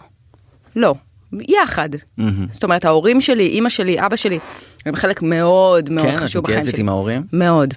[0.76, 0.96] לא,
[1.34, 1.90] יחד.
[2.18, 2.48] מהמם.
[2.54, 4.40] זאת אומרת ההורים שלי, אימא שלי, אבא שלי,
[4.86, 6.82] הם חלק מאוד מאוד כן, את חשוב בחיים מתייעצת שלי.
[6.82, 7.24] עם ההורים?
[7.34, 7.74] מאוד.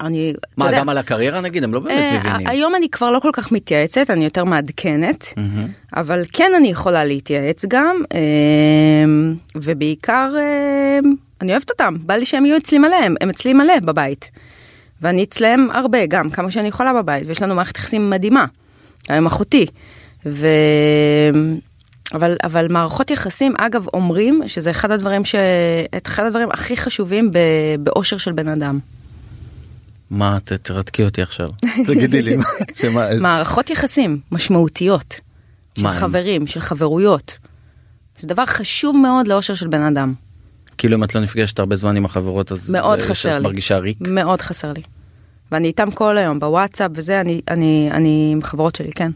[0.00, 1.64] אני, מה, יודע, גם על הקריירה נגיד?
[1.64, 2.46] הם לא באמת אה, מבינים.
[2.46, 5.66] היום אני כבר לא כל כך מתייעצת, אני יותר מעדכנת, מהמם.
[5.96, 8.20] אבל כן אני יכולה להתייעץ גם, אה,
[9.54, 10.98] ובעיקר אה,
[11.40, 14.30] אני אוהבת אותם, בא לי שהם יהיו אצלי מלא, הם, הם אצלי מלא בבית.
[15.02, 18.44] ואני אצלם הרבה, גם כמה שאני יכולה בבית, ויש לנו מערכת יחסים מדהימה,
[19.10, 19.66] עם אחותי.
[20.26, 20.46] ו...
[22.14, 25.34] אבל, אבל מערכות יחסים, אגב, אומרים שזה אחד הדברים, ש...
[26.06, 27.38] אחד הדברים הכי חשובים ב...
[27.80, 28.78] באושר של בן אדם.
[30.10, 31.48] מה, ת- תרתקי אותי עכשיו.
[31.86, 32.36] תגידי לי.
[32.36, 35.20] מה, שמה, איזה- מערכות יחסים משמעותיות,
[35.78, 35.92] של מה?
[35.92, 37.38] חברים, של חברויות.
[38.18, 40.12] זה דבר חשוב מאוד לאושר של בן אדם.
[40.80, 43.44] כאילו אם את לא נפגשת הרבה זמן עם החברות אז מאוד חסר לי.
[43.44, 43.98] מרגישה ריק.
[44.00, 44.82] מאוד חסר לי.
[45.52, 49.10] ואני איתם כל היום בוואטסאפ וזה, אני, אני, אני עם חברות שלי, כן.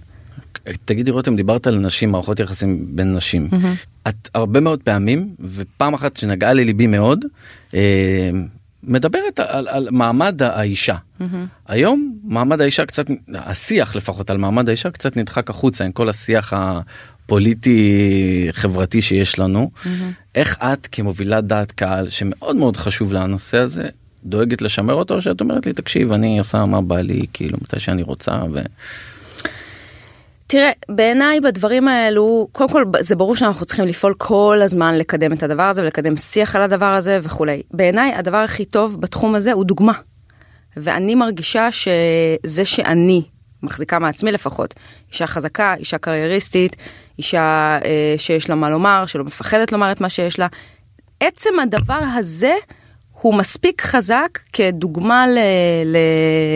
[0.85, 3.49] תגידי רותם דיברת על נשים מערכות יחסים בין נשים
[4.09, 7.25] את הרבה מאוד פעמים ופעם אחת שנגעה לליבי מאוד
[7.75, 8.31] אה,
[8.83, 10.97] מדברת על, על מעמד האישה
[11.69, 16.53] היום מעמד האישה קצת השיח לפחות על מעמד האישה קצת נדחק החוצה עם כל השיח
[16.57, 19.71] הפוליטי חברתי שיש לנו
[20.35, 23.89] איך את כמובילת דעת קהל שמאוד מאוד חשוב לה הנושא הזה
[24.25, 27.81] דואגת לשמר אותו או שאת אומרת לי תקשיב אני עושה מה בא לי כאילו מתי
[27.81, 28.33] שאני רוצה.
[28.53, 28.61] ו...
[30.47, 35.43] תראה, בעיניי בדברים האלו, קודם כל זה ברור שאנחנו צריכים לפעול כל הזמן לקדם את
[35.43, 37.63] הדבר הזה ולקדם שיח על הדבר הזה וכולי.
[37.71, 39.93] בעיניי הדבר הכי טוב בתחום הזה הוא דוגמה.
[40.77, 43.23] ואני מרגישה שזה שאני
[43.65, 44.75] מחזיקה מעצמי לפחות,
[45.13, 46.77] אישה חזקה, אישה קרייריסטית,
[47.19, 50.47] אישה אה, שיש לה מה לומר, שלא מפחדת לומר את מה שיש לה.
[51.21, 52.55] עצם הדבר הזה
[53.21, 55.39] הוא מספיק חזק כדוגמה ל,
[55.85, 55.97] ל,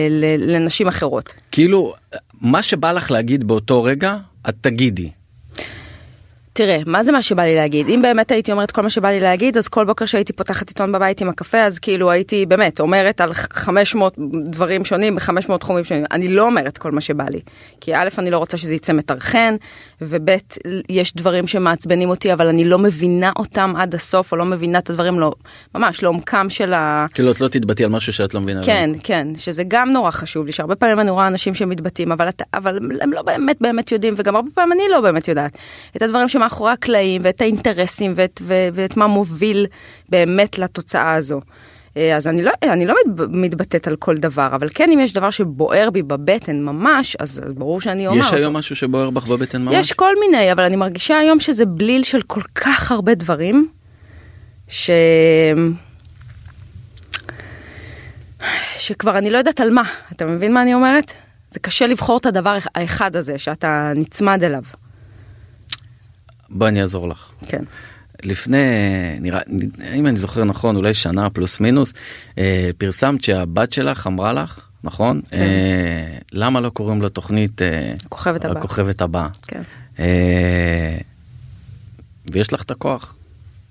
[0.09, 1.33] ל, לנשים אחרות.
[1.51, 1.93] כאילו
[2.41, 4.17] מה שבא לך להגיד באותו רגע
[4.49, 5.09] את תגידי
[6.59, 7.87] תראה, מה זה מה שבא לי להגיד?
[7.87, 10.91] אם באמת הייתי אומרת כל מה שבא לי להגיד, אז כל בוקר שהייתי פותחת עיתון
[10.91, 16.05] בבית עם הקפה, אז כאילו הייתי באמת אומרת על 500 דברים שונים ב-500 תחומים שונים.
[16.11, 17.39] אני לא אומרת כל מה שבא לי.
[17.81, 19.55] כי א', אני לא רוצה שזה יצא מטרחן,
[20.01, 20.29] וב',
[20.89, 24.89] יש דברים שמעצבנים אותי, אבל אני לא מבינה אותם עד הסוף, או לא מבינה את
[24.89, 25.31] הדברים, לא,
[25.75, 27.05] ממש לעומקם של ה...
[27.13, 28.63] כאילו את לא תתבטאי על משהו שאת לא מבינה.
[28.63, 32.79] כן, כן, שזה גם נורא חשוב לי, שהרבה פעמים אני רואה אנשים שמתבטאים, אבל, אבל
[33.01, 35.57] הם לא באמת באמת יודעים, וגם הרבה פעמים אני לא באמת יודעת,
[35.97, 39.65] את הדברים שמאחורי הקלעים, ואת האינטרסים, ואת, ו, ואת מה מוביל
[40.09, 41.41] באמת לתוצאה הזו.
[41.97, 42.95] אה, אז אני לא, אני לא
[43.29, 47.53] מתבטאת על כל דבר, אבל כן אם יש דבר שבוער בי בבטן ממש, אז, אז
[47.53, 48.37] ברור שאני אומר יש אותו.
[48.37, 49.75] יש היום משהו שבוער בך בבטן ממש?
[49.75, 53.67] יש כל מיני, אבל אני מרגישה היום שזה בליל של כל כך הרבה דברים,
[54.67, 54.89] ש...
[58.77, 61.13] שכבר אני לא יודעת על מה, אתה מבין מה אני אומרת?
[61.51, 64.63] זה קשה לבחור את הדבר האחד הזה שאתה נצמד אליו.
[66.51, 67.31] בוא אני אעזור לך.
[67.47, 67.63] כן.
[68.23, 68.57] לפני
[69.19, 69.41] נראה
[69.95, 71.93] אם אני זוכר נכון אולי שנה פלוס מינוס
[72.37, 75.37] אה, פרסמת שהבת שלך אמרה לך נכון כן.
[75.37, 79.61] אה, למה לא קוראים לו תוכנית אה, הכוכבת הבאה הכוכבת הבאה כן.
[79.99, 80.97] אה,
[82.31, 83.15] ויש לך את הכוח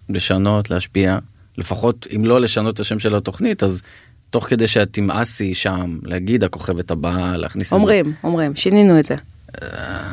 [0.09, 1.19] לשנות להשפיע
[1.59, 3.83] לפחות אם לא לשנות את השם של התוכנית אז
[4.31, 8.19] תוך כדי שאת תמאסי שם להגיד הכוכבת הבאה להכניס אומרים את זה.
[8.25, 9.15] אומרים שינינו את זה.
[9.63, 10.13] אה,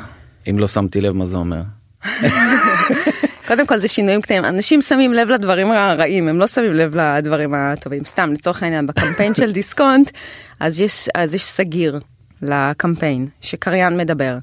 [0.49, 1.61] אם לא שמתי לב מה זה אומר.
[3.47, 4.45] קודם כל זה שינויים קטנים.
[4.45, 8.05] אנשים שמים לב לדברים הרעים הם לא שמים לב לדברים הטובים.
[8.05, 10.11] סתם לצורך העניין בקמפיין של דיסקונט
[10.59, 11.99] אז יש אז יש סגיר
[12.41, 14.37] לקמפיין שקריין מדבר.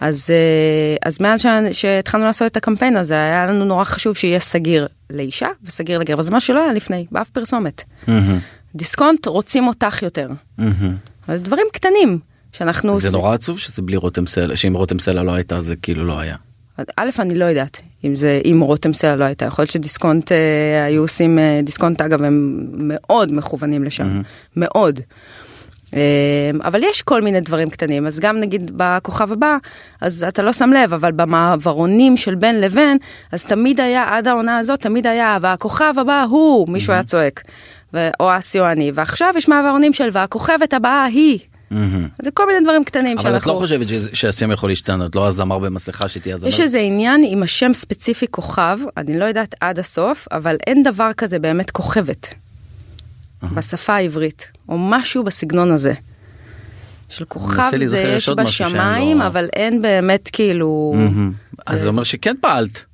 [0.00, 4.88] אז אה, אז מאז שהתחלנו לעשות את הקמפיין הזה היה לנו נורא חשוב שיהיה סגיר
[5.10, 7.84] לאישה וסגיר לגר וזה מה שלא היה לפני באף פרסומת.
[8.74, 10.28] דיסקונט רוצים אותך יותר.
[11.28, 12.18] אז דברים קטנים
[12.52, 16.04] שאנחנו זה נורא עצוב שזה בלי רותם סלע שאם רותם סלע לא הייתה זה כאילו
[16.04, 16.36] לא היה.
[16.96, 20.84] א' אני לא יודעת אם זה אם רותם סלע לא הייתה יכול להיות שדיסקונט אה,
[20.84, 24.50] היו עושים אה, דיסקונט אגב הם מאוד מכוונים לשם mm-hmm.
[24.56, 25.00] מאוד.
[25.96, 29.56] אה, אבל יש כל מיני דברים קטנים אז גם נגיד בכוכב הבא
[30.00, 32.98] אז אתה לא שם לב אבל במעברונים של בין לבין
[33.32, 36.94] אז תמיד היה עד העונה הזאת תמיד היה והכוכב הבא הוא מישהו mm-hmm.
[36.94, 37.42] היה צועק.
[38.20, 41.38] או אסי או אני ועכשיו יש מעברונים של והכוכבת הבאה היא.
[41.72, 42.22] Mm-hmm.
[42.22, 43.52] זה כל מיני דברים קטנים אבל שאנחנו...
[43.52, 46.48] את לא חושבת שהשם יכול להשתנות לא הזמר במסכה שתהיה הזמר.
[46.48, 51.10] יש איזה עניין עם השם ספציפי כוכב אני לא יודעת עד הסוף אבל אין דבר
[51.16, 52.26] כזה באמת כוכבת.
[52.26, 53.46] Mm-hmm.
[53.54, 55.92] בשפה העברית או משהו בסגנון הזה.
[57.08, 59.26] של כוכב זה יש בשמיים לא...
[59.26, 60.94] אבל אין באמת כאילו.
[60.96, 61.62] Mm-hmm.
[61.66, 62.84] אז זה אומר שכן פעלת.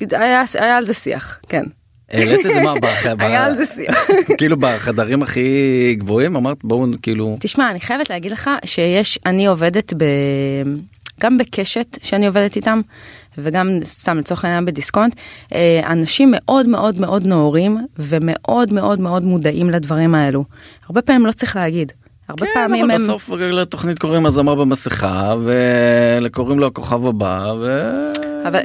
[0.00, 1.64] היה, היה על זה שיח כן.
[2.12, 2.74] העלית את זה מה
[3.18, 4.06] היה על זה שיח
[4.38, 9.92] כאילו בחדרים הכי גבוהים אמרת בואו כאילו תשמע אני חייבת להגיד לך שיש אני עובדת
[9.96, 10.04] ב...
[11.20, 12.80] גם בקשת שאני עובדת איתם
[13.38, 15.14] וגם סתם לצורך העניין בדיסקונט
[15.86, 20.44] אנשים מאוד מאוד מאוד נאורים ומאוד מאוד מאוד מודעים לדברים האלו
[20.86, 21.92] הרבה פעמים לא צריך להגיד.
[22.28, 23.02] הרבה כן, פעמים אבל הם...
[23.02, 25.34] בסוף לתוכנית קוראים הזמר במסכה
[26.26, 27.92] וקוראים לו הכוכב הבא ו...
[28.48, 28.60] אבל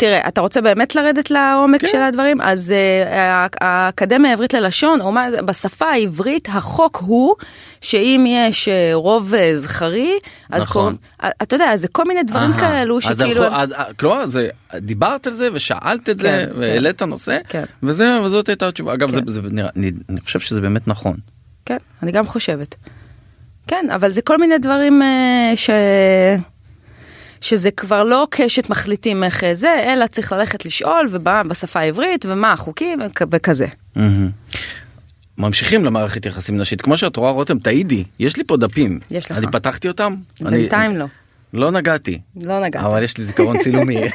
[0.00, 1.86] תראה, אתה רוצה באמת לרדת לעומק כן.
[1.86, 2.40] של הדברים?
[2.40, 7.34] אז uh, האקדמיה העברית ללשון אומרת, בשפה העברית החוק הוא
[7.80, 10.12] שאם יש uh, רוב uh, זכרי,
[10.50, 10.72] אז נכון.
[10.72, 12.58] קוראים, uh, אתה יודע, זה כל מיני דברים Aha.
[12.58, 13.44] כאלו שכאילו...
[13.44, 17.04] אז, אז, כלומר, זה, דיברת על זה ושאלת את זה כן, והעלית כן.
[17.04, 17.64] הנושא, כן.
[17.82, 18.94] וזה, וזאת הייתה התשובה.
[18.94, 19.14] אגב, כן.
[19.14, 21.16] זה, זה נראה, אני, אני חושב שזה באמת נכון.
[21.64, 22.74] כן, אני גם חושבת.
[23.66, 25.70] כן, אבל זה כל מיני דברים uh, ש...
[27.40, 32.52] שזה כבר לא קשת מחליטים איך זה, אלא צריך ללכת לשאול ובא בשפה העברית ומה
[32.52, 32.98] החוקים
[33.30, 33.66] וכזה.
[35.38, 39.38] ממשיכים למערכת יחסים נשית כמו שאת רואה רותם תעידי יש לי פה דפים יש לך.
[39.38, 41.06] אני פתחתי אותם בינתיים אני, לא.
[41.52, 42.84] לא נגעתי לא נגעת.
[42.84, 43.96] אבל יש לי זיכרון צילומי.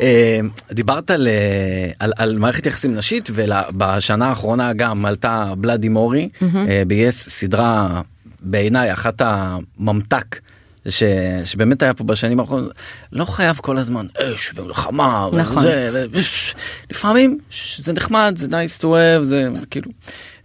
[0.00, 0.40] אה,
[0.72, 6.82] דיברת על, אה, על, על מערכת יחסים נשית ובשנה האחרונה גם עלתה בלאדי מורי אה,
[6.86, 8.00] ביס סדרה
[8.40, 10.36] בעיניי אחת הממתק
[10.88, 11.02] ש,
[11.44, 12.72] שבאמת היה פה בשנים האחרונות
[13.12, 15.58] לא חייב כל הזמן אש ומלחמה נכון.
[15.58, 16.18] וזה, ו,
[16.90, 17.38] לפעמים
[17.76, 19.90] זה נחמד זה nice to have זה כאילו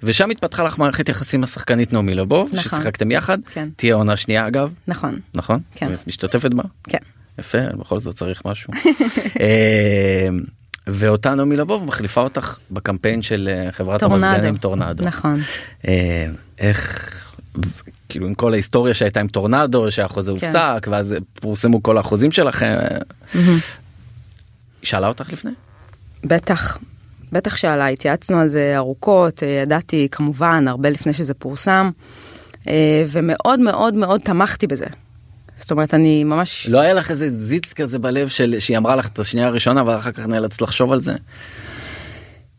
[0.04, 2.64] ושם התפתחה לך מערכת יחסים השחקנית נעמי לבוב נכון.
[2.64, 3.70] ששיחקתם יחד כן.
[3.76, 5.20] תהיה עונה שנייה אגב נכון.
[5.34, 5.88] נכון כן.
[6.08, 6.98] משתתפת בה כן.
[7.40, 8.74] יפה בכל זאת צריך משהו
[9.42, 10.28] אה,
[10.88, 14.26] ואותה נעמי לבוב מחליפה אותך בקמפיין של אה, חברת טורנדו.
[14.26, 15.42] המזגנים טורנדו נכון.
[15.88, 16.28] אה,
[16.60, 17.14] איך
[18.10, 20.48] כאילו עם כל ההיסטוריה שהייתה עם טורנדו שהחוזה כן.
[20.48, 22.76] הופסק ואז פורסמו כל החוזים שלכם.
[23.34, 23.44] היא
[24.84, 25.52] שאלה אותך לפני?
[26.24, 26.78] בטח.
[27.32, 31.90] בטח שאלה, התייעצנו על זה ארוכות, אה, ידעתי כמובן הרבה לפני שזה פורסם,
[32.68, 34.86] אה, ומאוד מאוד מאוד תמכתי בזה.
[35.58, 36.68] זאת אומרת, אני ממש...
[36.70, 40.12] לא היה לך איזה זיץ כזה בלב של שהיא אמרה לך את השנייה הראשונה ואחר
[40.12, 41.14] כך נאלצת לחשוב על זה?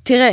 [0.02, 0.30] תראה,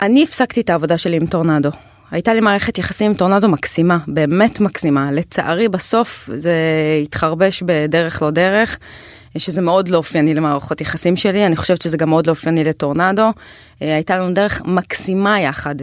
[0.00, 1.70] אני הפסקתי את העבודה שלי עם טורנדו.
[2.10, 5.12] הייתה לי מערכת יחסים עם טורנדו מקסימה, באמת מקסימה.
[5.12, 6.54] לצערי בסוף זה
[7.02, 8.78] התחרבש בדרך לא דרך,
[9.38, 13.30] שזה מאוד לא אופייני למערכות יחסים שלי, אני חושבת שזה גם מאוד לא אופייני לטורנדו.
[13.82, 15.74] אה, הייתה לנו דרך מקסימה יחד,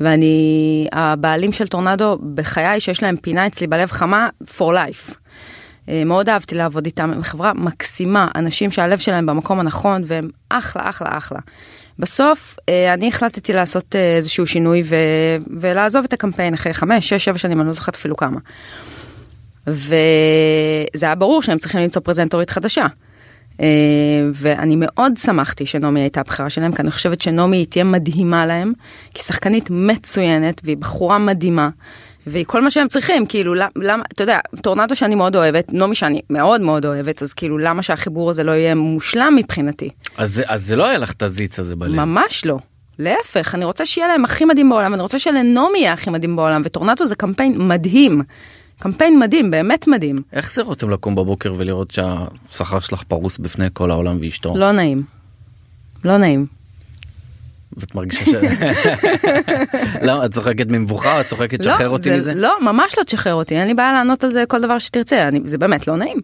[0.00, 5.14] ואני, הבעלים של טורנדו בחיי שיש להם פינה אצלי בלב חמה for life.
[5.88, 10.90] אה, מאוד אהבתי לעבוד איתם, הם חברה מקסימה, אנשים שהלב שלהם במקום הנכון והם אחלה
[10.90, 11.38] אחלה אחלה.
[12.00, 14.96] בסוף אה, אני החלטתי לעשות אה, איזשהו שינוי ו...
[15.60, 18.38] ולעזוב את הקמפיין אחרי חמש, שש, שבע שנים, אני לא זוכרת אפילו כמה.
[19.66, 22.86] וזה היה ברור שהם צריכים למצוא פרזנטורית חדשה.
[24.34, 28.72] ואני מאוד שמחתי שנעמי הייתה הבחירה שלהם, כי אני חושבת שנעמי תהיה מדהימה להם,
[29.14, 31.68] כי שחקנית מצוינת והיא בחורה מדהימה.
[32.26, 36.20] והיא כל מה שהם צריכים, כאילו, למה, אתה יודע, טורנדו שאני מאוד אוהבת, נעמי שאני
[36.30, 39.90] מאוד מאוד אוהבת, אז כאילו, למה שהחיבור הזה לא יהיה מושלם מבחינתי?
[40.16, 41.96] אז, אז זה לא היה לך את הזיץ הזה בלב.
[41.96, 42.58] ממש לא.
[42.98, 46.62] להפך, אני רוצה שיהיה להם הכי מדהים בעולם, אני רוצה שלנעמי יהיה הכי מדהים בעולם,
[46.64, 48.22] וטורנדו זה קמפיין מדהים.
[48.78, 50.16] קמפיין מדהים, באמת מדהים.
[50.32, 54.56] איך זה רותם לקום בבוקר ולראות שהשכר שלך פרוס בפני כל העולם ואשתו?
[54.56, 55.02] לא נעים.
[56.04, 56.59] לא נעים.
[57.76, 58.34] ואת מרגישה ש...
[60.06, 62.34] למה את צוחקת ממבוכה את צוחקת לא, שחרר אותי מזה?
[62.34, 65.40] לא, ממש לא תשחרר אותי, אין לי בעיה לענות על זה כל דבר שתרצה, אני,
[65.44, 66.18] זה באמת לא נעים.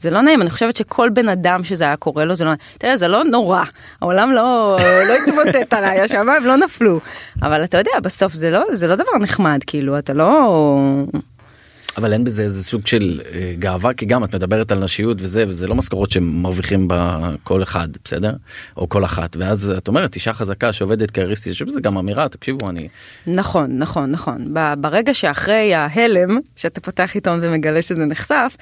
[0.00, 2.50] זה לא נעים, אני חושבת שכל בן אדם שזה היה קורה לו, זה לא...
[2.78, 3.62] תראה, זה לא נורא,
[4.02, 4.76] העולם לא,
[5.08, 7.00] לא התמוטט עליי, השמיים לא נפלו.
[7.42, 10.52] אבל אתה יודע, בסוף זה לא, זה לא דבר נחמד, כאילו, אתה לא...
[11.96, 15.44] אבל אין בזה איזה סוג של אה, גאווה כי גם את מדברת על נשיות וזה
[15.48, 18.32] וזה לא משכורות שמרוויחים בה כל אחד בסדר
[18.76, 22.88] או כל אחת ואז את אומרת אישה חזקה שעובדת קרייריסטית שזה גם אמירה תקשיבו אני
[23.26, 28.56] נכון נכון נכון ברגע שאחרי ההלם שאתה פותח עיתון ומגלה שזה נחשף.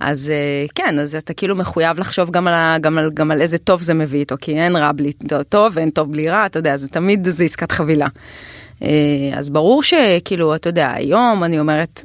[0.00, 3.58] אז אה, כן אז אתה כאילו מחויב לחשוב גם על, גם על, גם על איזה
[3.58, 5.12] טוב זה מביא איתו כי אין רע בלי
[5.48, 8.06] טוב ואין טוב בלי רע אתה יודע זה תמיד זה עסקת חבילה.
[8.82, 8.88] אה,
[9.34, 12.02] אז ברור שכאילו אתה יודע היום אני אומרת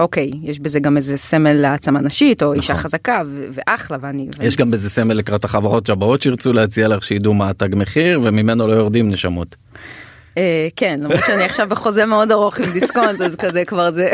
[0.00, 2.56] אוקיי, יש בזה גם איזה סמל להעצמה נשית, או נכון.
[2.56, 4.28] אישה חזקה, ואחלה, ואני...
[4.42, 4.56] יש.
[4.56, 8.72] גם בזה סמל לקראת החברות שהבאות שירצו להציע לך שידעו מה התג מחיר, וממנו לא
[8.72, 9.56] יורדים נשמות.
[10.38, 14.10] אה, כן, למרות שאני עכשיו בחוזה מאוד ארוך עם דיסקונט, אז כזה כבר זה...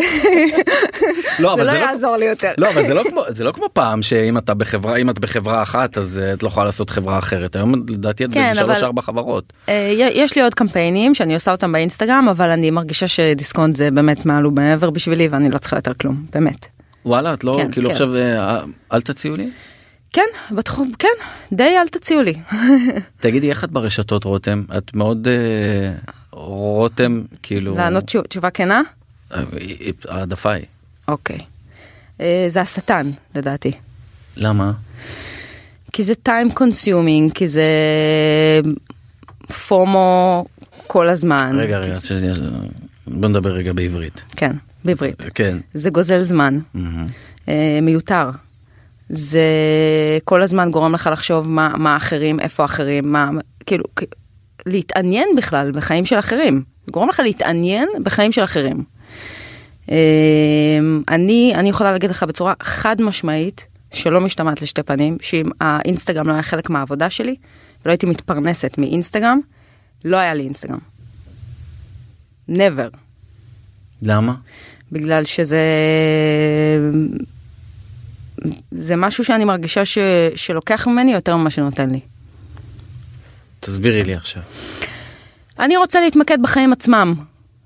[1.38, 2.52] לא, זה לא, לא יעזור לי יותר.
[2.58, 5.62] לא, אבל זה לא כמו זה לא כמו פעם שאם אתה בחברה אם את בחברה
[5.62, 9.02] אחת אז אה, את לא יכולה לעשות חברה אחרת היום לדעתי את כן, בשלוש ארבע
[9.02, 9.52] חברות.
[9.68, 14.26] אה, יש לי עוד קמפיינים שאני עושה אותם באינסטגרם אבל אני מרגישה שדיסקונט זה באמת
[14.26, 16.66] מעל ומעבר בשבילי ואני לא צריכה יותר כלום באמת.
[17.04, 17.92] וואלה את לא כן, כאילו כן.
[17.92, 18.08] עכשיו
[18.92, 19.50] אל תציעו לי.
[20.12, 21.08] כן, בתחום, כן,
[21.52, 22.34] די אל תציעו לי.
[23.20, 24.62] תגידי איך את ברשתות רותם?
[24.78, 27.74] את מאוד uh, רותם כאילו...
[27.76, 28.82] לענות תשובה כנה?
[30.08, 30.64] העדפה היא.
[31.08, 31.38] אוקיי.
[32.18, 33.72] Uh, זה השטן לדעתי.
[34.36, 34.72] למה?
[35.92, 37.70] כי זה time consuming, כי זה
[39.68, 40.44] פומו
[40.86, 41.58] כל הזמן.
[41.58, 42.06] רגע, רגע, כי...
[42.06, 42.34] שנייה,
[43.06, 44.22] בוא נדבר רגע בעברית.
[44.36, 44.52] כן,
[44.84, 45.24] בעברית.
[45.34, 45.58] כן.
[45.74, 46.56] זה גוזל זמן.
[46.56, 46.78] Mm-hmm.
[47.46, 47.50] Uh,
[47.82, 48.30] מיותר.
[49.08, 49.48] זה
[50.24, 53.30] כל הזמן גורם לך לחשוב מה, מה אחרים, איפה אחרים, מה,
[53.66, 53.84] כאילו,
[54.66, 56.62] להתעניין בכלל בחיים של אחרים.
[56.90, 58.84] גורם לך להתעניין בחיים של אחרים.
[59.88, 66.28] אמ, אני, אני יכולה להגיד לך בצורה חד משמעית, שלא משתמעת לשתי פנים, שאם האינסטגרם
[66.28, 67.36] לא היה חלק מהעבודה שלי,
[67.84, 69.40] ולא הייתי מתפרנסת מאינסטגרם,
[70.04, 70.78] לא היה לי אינסטגרם.
[72.50, 72.96] never.
[74.02, 74.34] למה?
[74.92, 75.60] בגלל שזה
[78.70, 79.98] זה משהו שאני מרגישה ש,
[80.34, 82.00] שלוקח ממני יותר ממה שנותן לי.
[83.60, 84.42] תסבירי לי עכשיו.
[85.58, 87.14] אני רוצה להתמקד בחיים עצמם,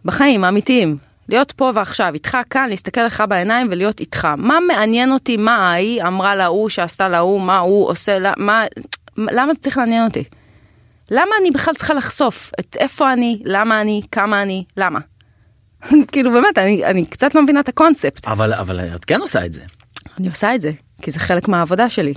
[0.05, 0.97] בחיים האמיתיים.
[1.29, 4.29] להיות פה ועכשיו, איתך כאן, להסתכל לך בעיניים ולהיות איתך.
[4.37, 8.65] מה מעניין אותי, מה ההיא אמרה להוא שעשתה להוא, מה הוא עושה, מה,
[9.17, 10.25] למה זה צריך לעניין אותי?
[11.11, 15.01] למה אני בכלל צריכה לחשוף את איפה אני, למה אני, כמה אני, למה?
[16.13, 18.29] כאילו באמת, אני, אני קצת לא מבינה את הקונספט.
[18.29, 19.63] אבל, אבל את כן עושה את זה.
[20.21, 20.71] אני עושה את זה,
[21.03, 22.15] כי זה חלק מהעבודה שלי.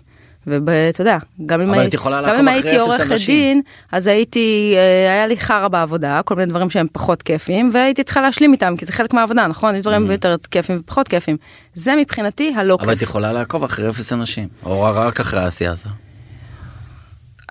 [0.48, 1.90] ואתה יודע, גם אם, הי...
[2.10, 3.62] גם אם הייתי עורכת דין,
[3.92, 8.22] אז הייתי, אה, היה לי חרא בעבודה, כל מיני דברים שהם פחות כיפים, והייתי צריכה
[8.22, 9.76] להשלים איתם, כי זה חלק מהעבודה, נכון?
[9.76, 10.12] יש דברים mm-hmm.
[10.12, 11.38] יותר כיפים ופחות כיפים.
[11.74, 12.84] זה מבחינתי הלא כיף.
[12.84, 15.88] אבל את יכולה לעקוב אחרי אפס אנשים, או רק אחרי העשייה הזאת.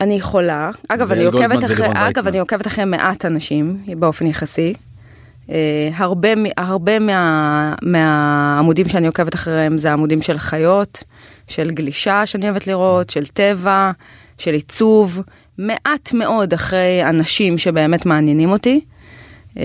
[0.00, 4.74] אני יכולה, אגב, אני עוקבת אחרי, אגב, אני עוקבת אחרי מעט אנשים באופן יחסי.
[5.52, 11.04] אה, הרבה, הרבה מה, מהעמודים שאני עוקבת אחריהם זה עמודים של חיות,
[11.48, 13.90] של גלישה שאני אוהבת לראות, של טבע,
[14.38, 15.22] של עיצוב,
[15.58, 18.80] מעט מאוד אחרי אנשים שבאמת מעניינים אותי.
[19.56, 19.62] אמ,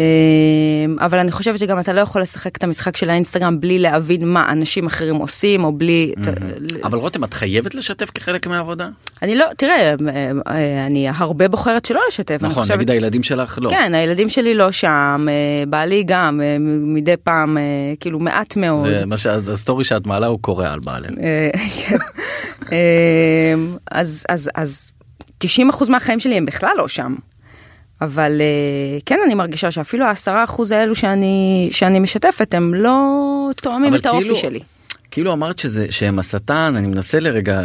[1.00, 4.52] אבל אני חושבת שגם אתה לא יכול לשחק את המשחק של האינסטגרם בלי להבין מה
[4.52, 6.14] אנשים אחרים עושים או בלי...
[6.84, 8.90] אבל רותם את חייבת לשתף כחלק מהעבודה?
[9.22, 9.94] אני לא, תראה,
[10.48, 12.38] אה, אני הרבה בוחרת שלא לשתף.
[12.42, 13.70] נכון, נגיד הילדים שלך לא.
[13.70, 17.58] כן, הילדים שלי לא שם, אה, בעלי גם, אה, מדי פעם,
[18.00, 19.18] כאילו מעט מאוד.
[19.18, 21.08] שהסטורי שאת מעלה הוא קורא על בעלי.
[21.76, 21.98] כן.
[23.92, 24.92] אז, אז, אז
[25.46, 27.16] 90% מהחיים שלי הם בכלל לא שם.
[28.02, 32.98] אבל אה, כן אני מרגישה שאפילו העשרה אחוז האלו שאני, שאני משתפת הם לא
[33.62, 34.60] תואמים את האופי כאילו, שלי.
[35.12, 37.62] כאילו אמרת שזה שהם השטן אני מנסה לרגע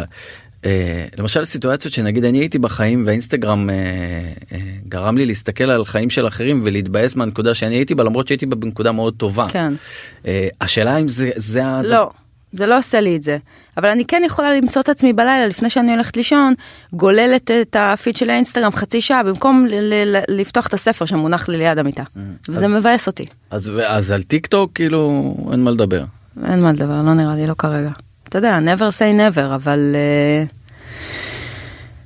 [0.65, 3.75] אה, למשל סיטואציות שנגיד אני הייתי בחיים והאינסטגרם אה,
[4.51, 4.57] אה,
[4.87, 8.55] גרם לי להסתכל על חיים של אחרים ולהתבאס מהנקודה שאני הייתי בה למרות שהייתי בה
[8.55, 9.45] בנקודה מאוד טובה.
[9.49, 9.73] כן.
[10.27, 12.11] אה, השאלה אם זה זה לא.
[12.53, 13.37] זה לא עושה לי את זה.
[13.77, 16.53] אבל אני כן יכולה למצוא את עצמי בלילה לפני שאני הולכת לישון,
[16.93, 19.67] גוללת את הפיד של האינסטגרם חצי שעה במקום
[20.27, 22.03] לפתוח את הספר שמונח לי ליד המיטה.
[22.03, 22.19] Mm.
[22.49, 23.25] וזה מבאס אותי.
[23.51, 26.03] אז, אז על טיק טוק כאילו אין מה לדבר.
[26.45, 27.89] אין מה לדבר, לא נראה לי, לא כרגע.
[28.29, 29.95] אתה יודע, never say never, אבל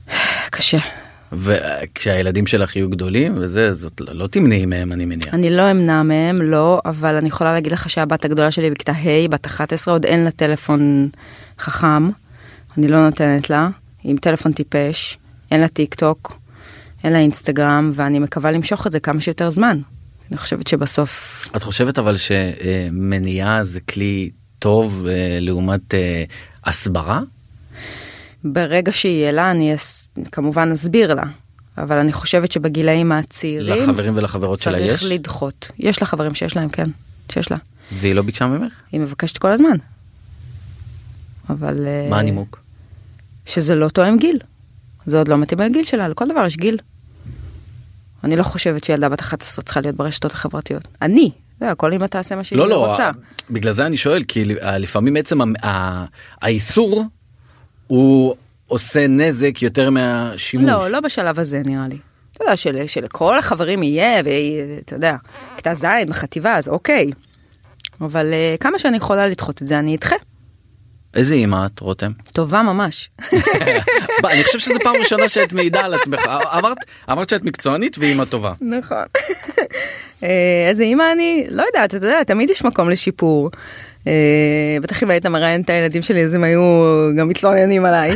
[0.09, 0.13] uh,
[0.55, 1.06] קשה.
[1.31, 5.33] וכשהילדים שלך יהיו גדולים וזה זאת לא תמנעי מהם אני מניח.
[5.33, 9.27] אני לא אמנע מהם לא אבל אני יכולה להגיד לך שהבת הגדולה שלי בכיתה ה'
[9.29, 11.09] בת 11 עוד אין לה טלפון
[11.59, 12.09] חכם
[12.77, 13.69] אני לא נותנת לה
[14.03, 15.17] עם טלפון טיפש
[15.51, 16.37] אין לה טיק טוק
[17.03, 19.79] אין לה אינסטגרם ואני מקווה למשוך את זה כמה שיותר זמן.
[20.29, 21.47] אני חושבת שבסוף.
[21.55, 26.23] את חושבת אבל שמניעה זה כלי טוב אה, לעומת אה,
[26.65, 27.21] הסברה?
[28.43, 30.09] ברגע שיהיה לה אני אס...
[30.31, 31.23] כמובן אסביר לה.
[31.77, 34.89] אבל אני חושבת שבגילאים הצעירים לחברים ולחברות שלה יש?
[34.89, 35.71] צריך לדחות.
[35.79, 36.89] יש לה חברים שיש להם, כן,
[37.31, 37.57] שיש לה.
[37.91, 38.73] והיא לא ביקשה ממך?
[38.91, 39.77] היא מבקשת כל הזמן.
[41.49, 41.87] אבל...
[42.09, 42.59] מה uh, הנימוק?
[43.45, 44.39] שזה לא תואם גיל.
[45.05, 46.77] זה עוד לא מתאים לגיל שלה, לכל דבר יש גיל.
[48.23, 50.87] אני לא חושבת שילדה בת 11 צריכה להיות ברשתות החברתיות.
[51.01, 53.11] אני, זה הכל אם אתה תעשה מה שהיא לא, לא, רוצה.
[53.49, 55.39] בגלל זה אני שואל, כי לפעמים עצם
[56.41, 57.03] האיסור
[57.87, 58.35] הוא
[58.67, 60.69] עושה נזק יותר מהשימוש.
[60.69, 61.97] לא, לא בשלב הזה נראה לי.
[62.31, 65.15] אתה יודע, של, שלכל החברים יהיה, ואתה יודע,
[65.55, 67.11] כיתה ז' בחטיבה, אז אוקיי.
[68.01, 70.15] אבל uh, כמה שאני יכולה לדחות את זה, אני אדחה.
[71.13, 72.11] איזה אימא את רותם?
[72.33, 73.09] טובה ממש.
[74.31, 76.19] אני חושב שזו פעם ראשונה שאת מעידה על עצמך
[76.57, 76.77] אמרת
[77.11, 78.53] אמרת שאת מקצוענית ואימא טובה.
[78.61, 79.03] נכון.
[80.23, 83.49] אה, איזה אימא אני לא יודעת אתה יודע תמיד יש מקום לשיפור.
[84.07, 86.61] אה, בטח אם היית מראיין את הילדים שלי אז הם היו
[87.17, 88.11] גם מתלוננים עליי.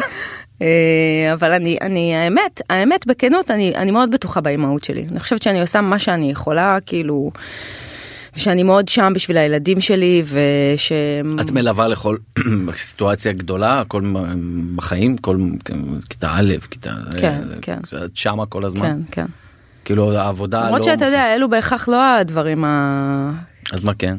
[0.61, 5.41] אה, אבל אני אני האמת האמת בכנות אני אני מאוד בטוחה באימהות שלי אני חושבת
[5.41, 7.31] שאני עושה מה שאני יכולה כאילו.
[8.35, 10.91] ושאני מאוד שם בשביל הילדים שלי וש...
[11.41, 12.17] את מלווה לכל
[12.75, 14.13] סיטואציה גדולה כל
[14.75, 15.37] בחיים כל
[16.09, 19.25] כיתה א' כיתה כן כן את שמה כל הזמן כן כן
[19.85, 23.31] כאילו העבודה למרות לא שאתה יודע אלו בהכרח לא הדברים ה...
[23.73, 24.15] אז מה כן?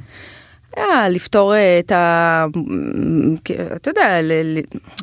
[0.77, 2.47] היה לפתור אה, את ה...
[3.77, 4.19] אתה יודע,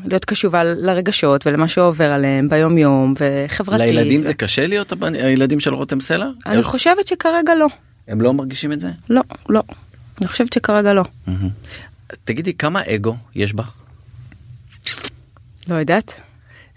[0.05, 3.95] להיות קשובה לרגשות ולמה שעובר עליהם ביום יום וחברתית.
[3.95, 6.29] לילדים זה קשה להיות הילדים של רותם סלע?
[6.45, 7.67] אני חושבת שכרגע לא.
[8.07, 8.89] הם לא מרגישים את זה?
[9.09, 9.61] לא, לא.
[10.21, 11.03] אני חושבת שכרגע לא.
[12.23, 13.71] תגידי, כמה אגו יש בך?
[15.67, 16.21] לא יודעת.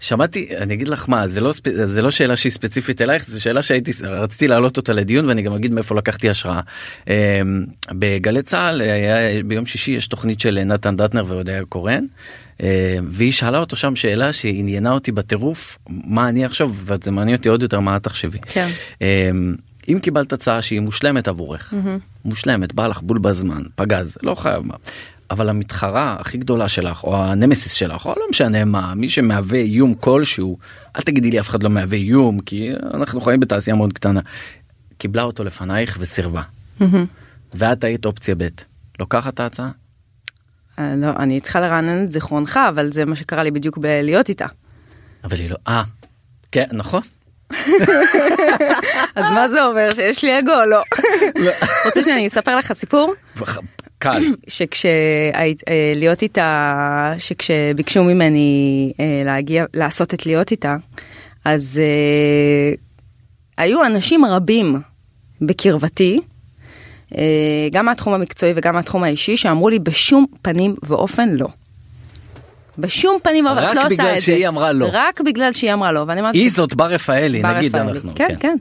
[0.03, 1.51] שמעתי אני אגיד לך מה זה לא
[1.85, 5.53] זה לא שאלה שהיא ספציפית אלייך זה שאלה שהייתי רציתי להעלות אותה לדיון ואני גם
[5.53, 6.59] אגיד מאיפה לקחתי השראה.
[7.07, 7.13] אמ,
[7.91, 12.05] בגלי צה"ל היה ביום שישי יש תוכנית של נתן דטנר והודיה קורן
[12.59, 12.65] אמ,
[13.09, 17.61] והיא שאלה אותו שם שאלה שעניינה אותי בטירוף מה אני עכשיו וזה מעניין אותי עוד
[17.61, 18.37] יותר מה את תחשבי.
[18.39, 18.67] כן.
[19.01, 19.55] אמ,
[19.89, 22.25] אם קיבלת הצעה שהיא מושלמת עבורך mm-hmm.
[22.25, 24.75] מושלמת בא לך בול בזמן פגז לא חייב מה
[25.31, 29.93] אבל המתחרה הכי גדולה שלך או הנמסיס שלך או לא משנה מה מי שמהווה איום
[29.93, 30.57] כלשהו
[30.95, 34.19] אל תגידי לי אף אחד לא מהווה איום כי אנחנו חיים בתעשייה מאוד קטנה
[34.97, 36.41] קיבלה אותו לפנייך וסירבה
[37.53, 38.47] ואת היית אופציה ב'
[38.99, 39.69] לוקחת את ההצעה?
[40.79, 44.45] אה, לא אני צריכה לרענן את זיכרונך אבל זה מה שקרה לי בדיוק בלהיות איתה.
[45.23, 45.83] אבל היא לא אה
[46.51, 47.01] כן נכון.
[49.15, 50.83] אז מה זה אומר שיש לי אגו או לא?
[51.35, 51.51] לא.
[51.85, 53.13] רוצה שאני אספר לך סיפור?
[54.03, 54.23] קל.
[54.47, 60.75] שכשלהיות אה, איתה, שכשביקשו ממני אה, להגיע, לעשות את להיות איתה,
[61.45, 62.77] אז uh,
[63.57, 64.81] היו אנשים רבים
[65.41, 66.19] בקרבתי,
[67.71, 71.47] גם מהתחום המקצועי וגם מהתחום האישי, שאמרו לי בשום פנים ואופן לא.
[72.77, 74.03] בשום פנים ואופן, את לא עושה את זה.
[74.03, 74.89] רק בגלל שהיא אמרה לא.
[74.93, 76.05] רק בגלל שהיא אמרה לא.
[76.07, 76.37] ואני אמרתי...
[76.37, 78.11] היא זאת בר רפאלי, נגיד אנחנו.
[78.15, 78.57] כן, כן, כן.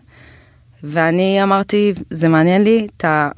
[0.83, 3.31] ואני אמרתי, זה מעניין לי את ה...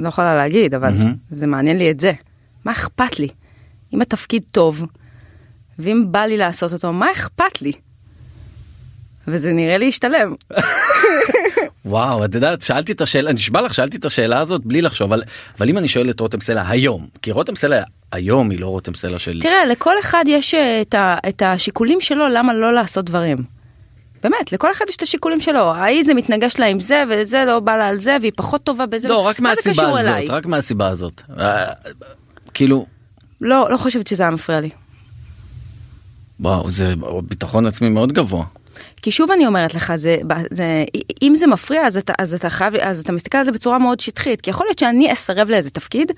[0.00, 1.14] לא יכולה להגיד, אבל mm-hmm.
[1.30, 2.12] זה מעניין לי את זה.
[2.64, 3.28] מה אכפת לי?
[3.94, 4.86] אם התפקיד טוב,
[5.78, 7.72] ואם בא לי לעשות אותו, מה אכפת לי?
[9.28, 10.34] וזה נראה לי השתלם.
[11.84, 15.22] וואו את יודעת שאלתי את השאלה נשבע לך שאלתי את השאלה הזאת בלי לחשוב אבל
[15.58, 17.82] אבל אם אני שואל את רותם סלע היום כי רותם סלע
[18.12, 22.00] היום היא לא רותם סלע של תראה, לכל אחד יש אה, את, ה, את השיקולים
[22.00, 23.59] שלו למה לא לעשות דברים.
[24.22, 25.74] באמת, לכל אחד יש את השיקולים שלו.
[25.74, 28.86] ההיא זה מתנגש לה עם זה, וזה לא בא לה על זה, והיא פחות טובה
[28.86, 29.08] בזה.
[29.08, 30.26] לא רק מהסיבה הזאת אליי?
[30.26, 31.72] רק מהסיבה הזאת אה,
[32.54, 32.86] כאילו
[33.40, 34.70] לא, לא חושבת שזה היה מפריע לי.
[36.40, 38.44] וואו זה ביטחון עצמי מאוד גבוה.
[39.02, 40.16] כי שוב אני אומרת לך, זה,
[40.50, 40.84] זה,
[41.22, 44.00] אם זה מפריע אז אתה, אז אתה חייב, אז אתה מסתכל על זה בצורה מאוד
[44.00, 46.12] שטחית, כי יכול להיות שאני אסרב לאיזה תפקיד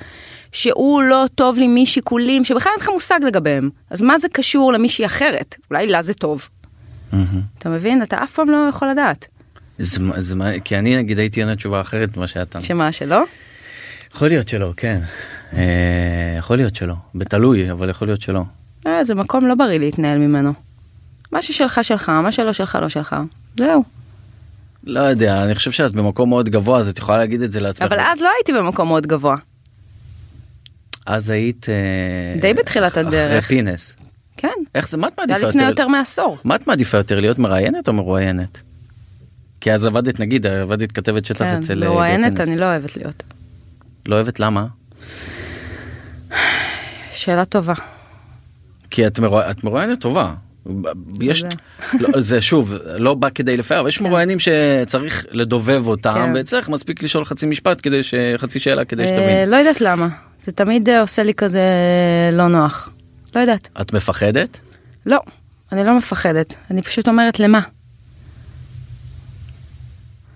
[0.53, 5.07] שהוא לא טוב לי משיקולים שבכלל אין לך מושג לגביהם, אז מה זה קשור למישהי
[5.07, 5.57] אחרת?
[5.71, 6.49] אולי לה זה טוב.
[7.59, 8.03] אתה מבין?
[8.03, 9.27] אתה אף פעם לא יכול לדעת.
[9.79, 12.61] זה, זה, מה- כי אני נגיד הייתי עונה תשובה אחרת ממה שאתה.
[12.61, 13.23] שמה שלא?
[14.15, 15.01] יכול להיות שלא כן.
[15.57, 15.63] אה,
[16.39, 16.95] יכול להיות שלא.
[17.15, 18.43] בתלוי אבל יכול להיות שלא.
[18.87, 20.53] אה, זה מקום לא בריא להתנהל ממנו.
[21.33, 23.17] מה ששלך שלך, מה שלא שלך לא שלך.
[23.59, 23.85] זהו.
[24.85, 27.83] לא יודע אני חושב שאת במקום מאוד גבוה אז את יכולה להגיד את זה לעצמך.
[27.93, 29.37] אבל אז לא הייתי במקום מאוד גבוה.
[31.07, 33.45] אז היית אה, די בתחילת הדרך.
[33.45, 33.97] אחרי פינס.
[34.37, 34.49] כן.
[34.75, 36.39] איך זה מה את זה מעדיפה היה לפני יותר מעשור.
[36.45, 38.59] מה את מעדיפה יותר להיות מראיינת או מרואיינת?
[39.61, 42.41] כי אז עבדת נגיד עבדת כתבת שטח כן, אצל אה, מרואיינת.
[42.41, 43.23] אני לא אוהבת להיות.
[44.09, 44.67] לא אוהבת למה?
[47.15, 47.75] שאלה טובה.
[48.91, 49.43] כי את, מרוא...
[49.51, 50.35] את מרואיינת טובה.
[51.21, 51.49] יש זה.
[52.01, 56.33] לא, זה שוב לא בא כדי לפאר אבל יש מרואיינים שצריך לדובב אותם כן.
[56.35, 59.51] וצריך מספיק לשאול חצי משפט כדי שחצי שאלה כדי אה, שתבין.
[59.51, 60.09] לא יודעת למה.
[60.45, 61.61] זה תמיד אה, עושה לי כזה
[62.33, 62.91] לא נוח.
[63.35, 63.69] לא יודעת.
[63.81, 64.59] את מפחדת?
[65.07, 65.21] לא,
[65.73, 66.55] אני לא מפחדת.
[66.71, 67.61] אני פשוט אומרת למה.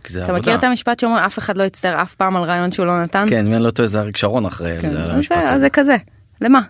[0.09, 0.43] זה אתה עבודה.
[0.43, 3.27] מכיר את המשפט שאומר אף אחד לא יצטער אף פעם על רעיון שהוא לא נתן?
[3.31, 5.59] כן, אם אני לא טועה זה אריק שרון אחרי כן, זה, על המשפט הזה.
[5.59, 5.97] זה כזה.
[6.41, 6.61] למה?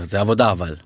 [0.00, 0.76] זה עבודה אבל.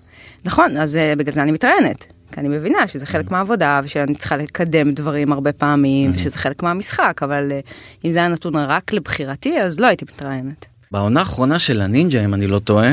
[0.45, 2.05] נכון, אז אה, בגלל זה אני מתראיינת.
[2.33, 7.21] כי אני מבינה שזה חלק מהעבודה ושאני צריכה לקדם דברים הרבה פעמים ושזה חלק מהמשחק,
[7.23, 7.61] אבל אה,
[8.05, 10.67] אם זה היה נתון רק לבחירתי אז לא הייתי מתראיינת.
[10.91, 12.93] בעונה האחרונה של הנינג'ה אם אני לא טועה,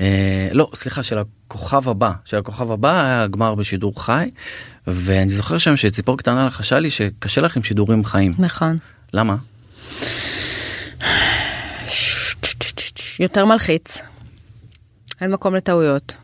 [0.00, 4.30] אה, לא סליחה של הכוכב הבא, של הכוכב הבא היה גמר בשידור חי
[4.86, 8.32] ואני זוכר שם שציפור קטנה לחשה לי שקשה לך עם שידורים חיים.
[8.38, 8.78] נכון.
[9.12, 9.36] למה?
[13.20, 13.98] יותר מלחיץ.
[15.20, 16.16] אין מקום לטעויות.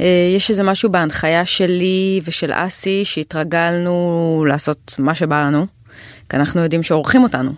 [0.00, 5.66] אה, יש איזה משהו בהנחיה שלי ושל אסי שהתרגלנו לעשות מה שבא לנו,
[6.28, 7.52] כי אנחנו יודעים שעורכים אותנו.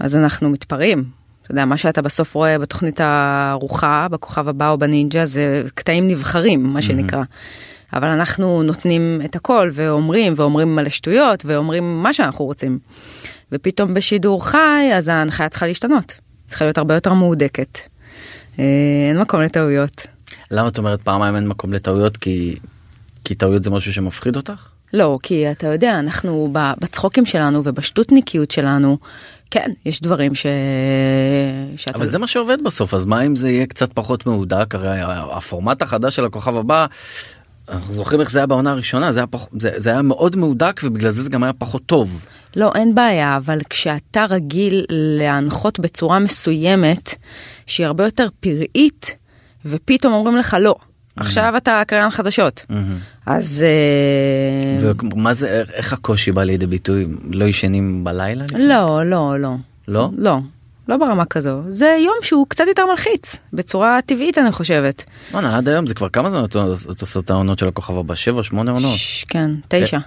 [0.00, 1.19] אז אנחנו מתפרעים.
[1.50, 6.62] אתה יודע, מה שאתה בסוף רואה בתוכנית הארוחה, בכוכב הבא או בנינג'ה, זה קטעים נבחרים,
[6.62, 7.22] מה שנקרא.
[7.92, 12.78] אבל אנחנו נותנים את הכל ואומרים, ואומרים מלא שטויות, ואומרים מה שאנחנו רוצים.
[13.52, 16.12] ופתאום בשידור חי, אז ההנחיה צריכה להשתנות.
[16.48, 17.78] צריכה להיות הרבה יותר מהודקת.
[18.58, 18.64] אה,
[19.08, 20.06] אין מקום לטעויות.
[20.50, 22.56] למה את אומרת פעמיים אין מקום לטעויות כי
[23.24, 24.68] כי טעויות זה משהו שמפחיד אותך?
[24.92, 28.98] לא, כי אתה יודע, אנחנו בצחוקים שלנו ובשטותניקיות שלנו,
[29.50, 30.46] כן, יש דברים ש...
[31.76, 31.98] שאתה...
[31.98, 34.88] אבל זה מה שעובד בסוף אז מה אם זה יהיה קצת פחות מהודק הרי
[35.32, 36.86] הפורמט החדש של הכוכב הבא.
[37.68, 40.80] אנחנו זוכרים איך זה היה בעונה הראשונה זה היה, פח, זה, זה היה מאוד מהודק
[40.84, 42.20] ובגלל זה זה גם היה פחות טוב.
[42.56, 47.14] לא, אין בעיה, אבל כשאתה רגיל להנחות בצורה מסוימת,
[47.66, 49.16] שהיא הרבה יותר פראית,
[49.64, 50.74] ופתאום אומרים לך לא,
[51.16, 52.66] עכשיו אתה קריין חדשות.
[53.26, 53.64] אז...
[53.66, 58.44] אה, ומה זה איך- הקושי בא לידי ביטוי לא ישנים בלילה?
[58.58, 59.54] לא, לא, לא.
[59.88, 60.10] לא?
[60.18, 60.38] לא.
[60.88, 65.04] לא ברמה כזו, זה יום שהוא קצת יותר מלחיץ, בצורה טבעית אני חושבת.
[65.34, 66.44] עד היום זה כבר כמה זמן
[66.90, 68.14] את עושה את העונות של הכוכב הבא?
[68.14, 68.96] שבע שמונה עונות?
[68.96, 69.98] ש- כן, תשע.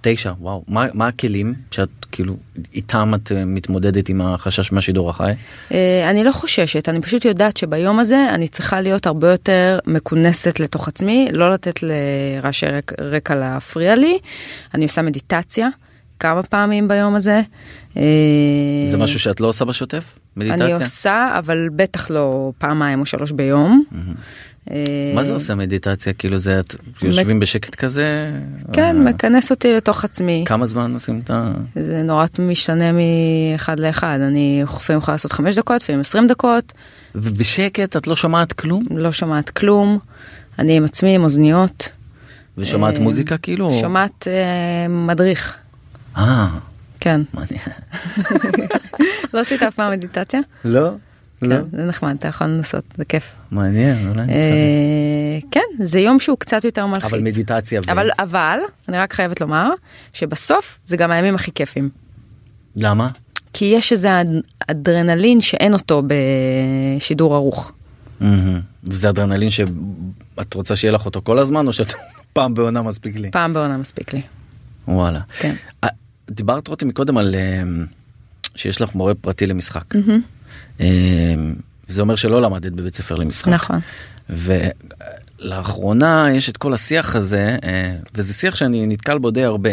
[0.00, 2.36] תשע וואו מה, מה הכלים שאת כאילו
[2.74, 5.32] איתם את אה, מתמודדת עם החשש מהשידור החי?
[5.72, 10.60] אה, אני לא חוששת, אני פשוט יודעת שביום הזה אני צריכה להיות הרבה יותר מכונסת
[10.60, 14.18] לתוך עצמי, לא לתת לרעשי רק- רקע להפריע לי.
[14.74, 15.68] אני עושה מדיטציה
[16.18, 17.40] כמה פעמים ביום הזה.
[17.96, 18.02] אה,
[18.86, 20.18] זה משהו שאת לא עושה בשוטף?
[20.36, 20.66] מדיטציה?
[20.66, 23.84] אני עושה, אבל בטח לא פעמיים או שלוש ביום.
[23.94, 23.98] אה,
[25.14, 28.30] מה זה עושה מדיטציה כאילו זה את יושבים בשקט כזה?
[28.72, 30.44] כן, אה, מכנס אותי לתוך עצמי.
[30.46, 31.52] כמה זמן עושים את ה...
[31.74, 36.72] זה נורא משתנה מאחד לאחד, אני לפעמים יכולה לעשות חמש דקות, לפעמים עשרים דקות,
[37.14, 38.84] ובשקט את לא שומעת כלום?
[38.90, 39.98] לא שומעת כלום,
[40.58, 41.90] אני עם עצמי עם אוזניות,
[42.58, 43.70] ושומעת אה, מוזיקה כאילו?
[43.80, 45.56] שומעת אה, מדריך,
[46.16, 46.48] אה,
[47.00, 47.20] כן.
[47.34, 47.60] מעניין.
[49.34, 50.40] לא עשית אף פעם מדיטציה?
[50.64, 50.90] לא?
[51.42, 51.56] לא?
[51.56, 53.32] כן, זה נחמד, אתה יכול לנסות, זה כיף.
[53.50, 54.20] מעניין, אולי.
[54.28, 57.04] אה, כן, זה יום שהוא קצת יותר מלחיץ.
[57.04, 57.80] אבל מדיטציה.
[57.88, 59.68] אבל, אבל, אני רק חייבת לומר,
[60.12, 61.88] שבסוף זה גם הימים הכי כיפים.
[62.76, 63.08] למה?
[63.52, 64.26] כי יש איזה אד-
[64.70, 66.02] אדרנלין שאין אותו
[66.98, 67.72] בשידור ערוך.
[68.84, 69.68] וזה אדרנלין שאת
[70.54, 71.92] רוצה שיהיה לך אותו כל הזמן או שאת
[72.32, 73.30] פעם בעונה מספיק לי.
[73.30, 74.20] פעם בעונה מספיק לי.
[74.88, 75.20] וואלה.
[75.38, 75.54] כן.
[75.84, 75.88] אה,
[76.30, 77.62] דיברת רותי מקודם על אה,
[78.54, 79.94] שיש לך מורה פרטי למשחק.
[79.96, 80.00] אה,
[81.88, 83.48] זה אומר שלא למדת בבית ספר למשחק.
[83.48, 83.80] נכון.
[85.40, 89.70] ולאחרונה יש את כל השיח הזה אה, וזה שיח שאני נתקל בו די הרבה.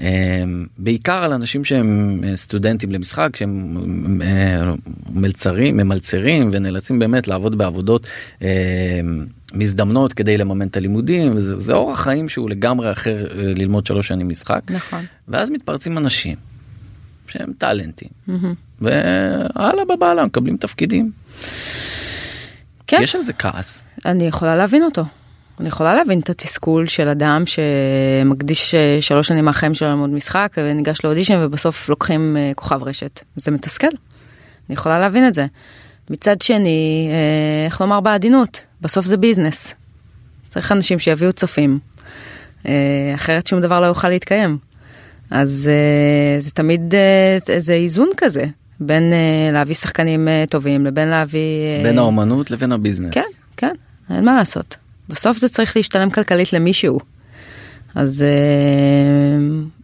[0.00, 0.44] אה,
[0.78, 4.74] בעיקר על אנשים שהם אה, סטודנטים למשחק שהם אה,
[5.10, 8.06] מלצרים ממלצרים ונאלצים באמת לעבוד בעבודות
[9.52, 14.28] מזדמנות כדי לממן את הלימודים וזה זה אורח חיים שהוא לגמרי אחר ללמוד שלוש שנים
[14.28, 15.04] משחק נכון.
[15.28, 16.36] ואז מתפרצים אנשים
[17.28, 18.54] שהם טאלנטים מהמם.
[18.80, 21.10] והלאה בבעלה מקבלים תפקידים.
[22.86, 23.00] כן.
[23.02, 23.82] יש על זה כעס.
[24.04, 25.04] אני יכולה להבין אותו.
[25.60, 30.52] אני יכולה להבין את התסכול של אדם שמקדיש אה, שלוש שנים מהחיים שלו ללמוד משחק
[30.56, 33.24] וניגש לאודישן ובסוף לוקחים אה, כוכב רשת.
[33.36, 33.86] זה מתסכל.
[33.86, 35.46] אני יכולה להבין את זה.
[36.10, 39.74] מצד שני, אה, איך לומר בעדינות, בסוף זה ביזנס.
[40.48, 41.78] צריך אנשים שיביאו צופים,
[43.14, 44.58] אחרת שום דבר לא יוכל להתקיים.
[45.30, 48.44] אז אה, זה תמיד אה, איזה איזון כזה
[48.80, 51.82] בין אה, להביא שחקנים טובים לבין להביא...
[51.82, 53.14] בין האומנות לבין הביזנס.
[53.14, 53.74] כן, כן,
[54.10, 54.76] אין מה לעשות.
[55.08, 57.00] בסוף זה צריך להשתלם כלכלית למישהו.
[57.94, 58.24] אז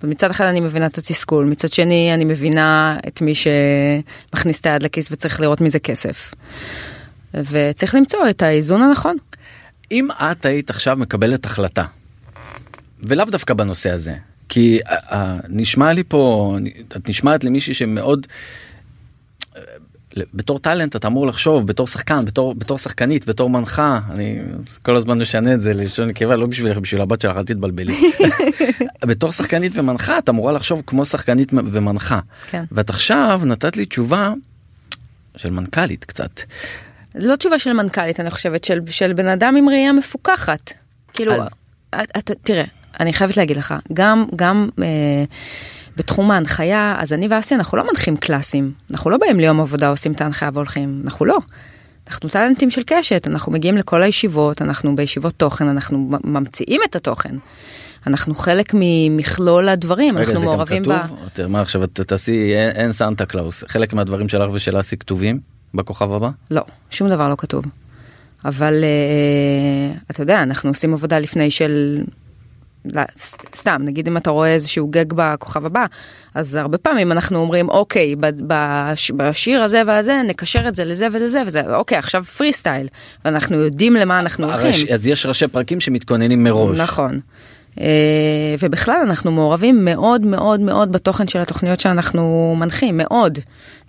[0.03, 4.83] מצד אחד אני מבינה את התסכול, מצד שני אני מבינה את מי שמכניס את היד
[4.83, 6.35] לכיס וצריך לראות מזה כסף.
[7.35, 9.17] וצריך למצוא את האיזון הנכון.
[9.93, 11.85] אם את היית עכשיו מקבלת החלטה,
[13.03, 14.15] ולאו דווקא בנושא הזה,
[14.53, 16.57] כי אה, אה, נשמע לי פה,
[16.97, 18.27] את נשמעת למישהי שמאוד,
[19.57, 19.63] אה,
[20.35, 24.39] בתור טאלנט אתה אמור לחשוב בתור שחקן בתור בתור שחקנית בתור מנחה אני
[24.83, 28.13] כל הזמן משנה את זה לשון נקבה לא בשבילך בשביל הבת שלך אל תתבלבלי
[29.09, 32.65] בתור שחקנית ומנחה את אמורה לחשוב כמו שחקנית ומנחה כן.
[32.73, 34.33] ואת עכשיו נתת לי תשובה
[35.37, 36.41] של מנכ"לית קצת
[37.15, 40.73] לא תשובה של מנכ"לית אני חושבת של, של בן אדם עם ראייה מפוקחת.
[41.15, 41.49] כאילו, אז-
[42.01, 42.65] את, את, תראה,
[43.01, 45.25] אני חייבת להגיד לך, גם, גם אה,
[45.97, 50.13] בתחום ההנחיה, אז אני ואסי אנחנו לא מנחים קלאסים, אנחנו לא באים ליום עבודה עושים
[50.13, 51.39] את ההנחיה והולכים, אנחנו לא.
[52.09, 57.37] אנחנו טאלנטים של קשת, אנחנו מגיעים לכל הישיבות, אנחנו בישיבות תוכן, אנחנו ממציאים את התוכן.
[58.07, 60.95] אנחנו חלק ממכלול הדברים, רגע, אנחנו זה גם מעורבים כתוב?
[61.39, 61.41] ב...
[61.41, 65.41] או מה עכשיו תעשי אין, אין סנטה קלאוס חלק מהדברים שלך ושל אסי כתובים
[65.75, 67.65] בכוכב הבא לא, שום דבר לא כתוב.
[68.45, 72.03] אבל אה, אתה יודע, אנחנו עושים עבודה לפני של...
[73.55, 75.87] סתם, נגיד אם אתה רואה איזשהו גאג בכוכב הבא,
[76.35, 78.15] אז הרבה פעמים אנחנו אומרים, אוקיי,
[79.17, 82.89] בשיר הזה והזה, נקשר את זה לזה ולזה וזה, אוקיי, עכשיו פרי סטייל,
[83.25, 84.87] ואנחנו יודעים למה אנחנו הולכים.
[84.95, 87.21] אז יש ראשי פרקים שמתכוננים מראש נכון.
[87.81, 93.39] אה, ובכלל אנחנו מעורבים מאוד מאוד מאוד בתוכן של התוכניות שאנחנו מנחים, מאוד.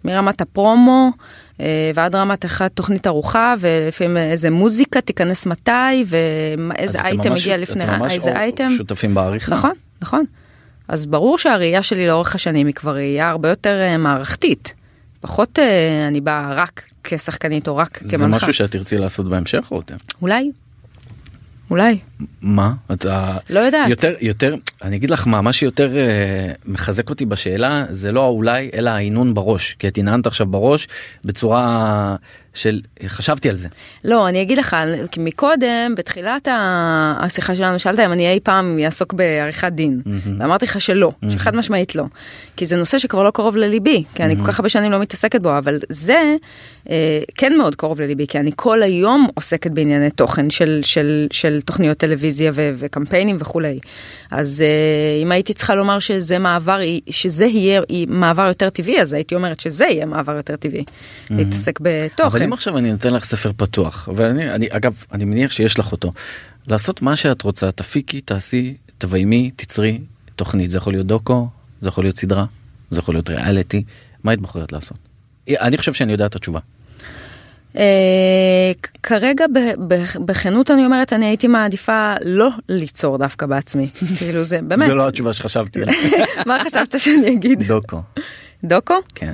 [0.05, 1.11] מרמת הפרומו
[1.59, 5.71] אה, ועד רמת אחת תוכנית ארוחה ולפעמים איזה מוזיקה תיכנס מתי
[6.07, 8.69] ואיזה אייטם ממש- הגיע לפני איזה או- אייטם.
[8.77, 10.23] שותפים בעריכה נכון, נכון.
[10.87, 14.73] אז ברור שהראייה שלי לאורך השנים היא כבר ראייה הרבה יותר אה, מערכתית.
[15.21, 18.35] פחות אה, אני באה רק כשחקנית או רק זה כמנחה.
[18.35, 20.51] משהו שאת תרצי לעשות בהמשך רותם אולי.
[21.69, 21.99] אולי.
[22.41, 22.73] מה?
[22.93, 23.89] אתה לא יודעת.
[23.89, 28.69] יותר יותר אני אגיד לך מה מה שיותר אה, מחזק אותי בשאלה זה לא האולי
[28.73, 29.75] אלא ההינון בראש.
[29.79, 30.87] כי את הנהנת עכשיו בראש
[31.25, 32.15] בצורה
[32.53, 33.67] של חשבתי על זה.
[34.03, 34.75] לא, אני אגיד לך,
[35.11, 36.47] כי מקודם, בתחילת
[37.19, 40.01] השיחה שלנו, שאלת אם אני אי פעם אעסוק בעריכת דין.
[40.39, 42.03] ואמרתי לך שלא, שחד משמעית לא.
[42.57, 45.41] כי זה נושא שכבר לא קרוב לליבי, כי אני כל כך הרבה שנים לא מתעסקת
[45.41, 46.35] בו, אבל זה
[46.89, 51.61] אה, כן מאוד קרוב לליבי, כי אני כל היום עוסקת בענייני תוכן של, של, של
[51.61, 53.79] תוכניות טלוויזיה ו- וקמפיינים וכולי.
[54.31, 59.35] אז אה, אם הייתי צריכה לומר שזה מעבר, שזה יהיה מעבר יותר טבעי, אז הייתי
[59.35, 60.83] אומרת שזה יהיה מעבר יותר טבעי.
[61.29, 62.27] להתעסק בתוכן.
[62.27, 65.91] אבל אם עכשיו אני נותן לך ספר פתוח ואני אני אגב אני מניח שיש לך
[65.91, 66.11] אותו
[66.67, 69.99] לעשות מה שאת רוצה תפיקי תעשי תביימי תצרי
[70.35, 71.47] תוכנית זה יכול להיות דוקו
[71.81, 72.45] זה יכול להיות סדרה
[72.91, 73.83] זה יכול להיות ריאליטי
[74.23, 74.97] מה היית בוחרת לעשות.
[75.49, 76.59] אני חושב שאני יודע את התשובה.
[77.77, 78.71] אה,
[79.03, 79.45] כרגע
[80.25, 83.89] בכנות אני אומרת אני הייתי מעדיפה לא ליצור דווקא בעצמי.
[84.17, 84.87] כאילו זה באמת.
[84.87, 85.79] זה לא התשובה שחשבתי.
[86.47, 87.63] מה חשבת שאני אגיד?
[87.63, 88.01] דוקו.
[88.63, 88.95] דוקו?
[89.15, 89.31] כן.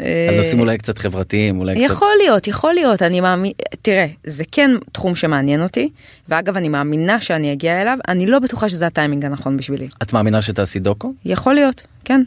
[0.00, 3.02] אה, על נושאים אולי קצת חברתיים אולי קצת יכול להיות יכול להיות.
[3.02, 5.88] אני מאמין תראה זה כן תחום שמעניין אותי
[6.28, 7.98] ואגב אני מאמינה שאני אגיע אליו.
[8.08, 9.88] אני לא בטוחה שזה הטיימינג הנכון בשבילי.
[10.02, 11.12] את מאמינה שתעשי דוקו?
[11.24, 12.22] יכול להיות כן.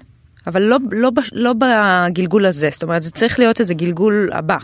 [0.48, 2.70] אבל לא לא לא בגלגול הזה.
[2.72, 4.58] זאת אומרת זה צריך להיות איזה גלגול הבא.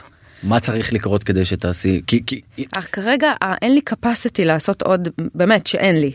[0.44, 2.02] מה צריך לקרות כדי שתעשי?
[2.08, 2.42] כי כי
[2.78, 6.12] אך כרגע אה, אין לי capacity לעשות עוד באמת שאין לי.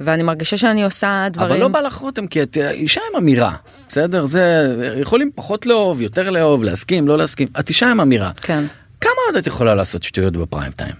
[0.00, 3.54] ואני מרגישה שאני עושה דברים אבל לא בא לך רותם כי את אישה עם אמירה
[3.88, 4.26] בסדר?
[4.26, 7.48] זה יכולים פחות לאהוב יותר לאהוב להסכים לא להסכים.
[7.60, 8.30] את אישה עם אמירה.
[8.40, 8.64] כן.
[9.00, 10.94] כמה עוד את יכולה לעשות שטויות בפריים טיים.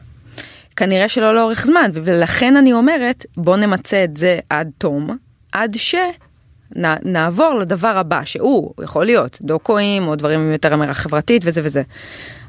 [0.76, 5.16] כנראה שלא לאורך זמן, ולכן אני אומרת, בוא נמצה את זה עד תום,
[5.52, 5.76] עד
[6.74, 11.82] שנעבור לדבר הבא, שהוא יכול להיות דוקואים או דברים יותר אמירה חברתית וזה וזה.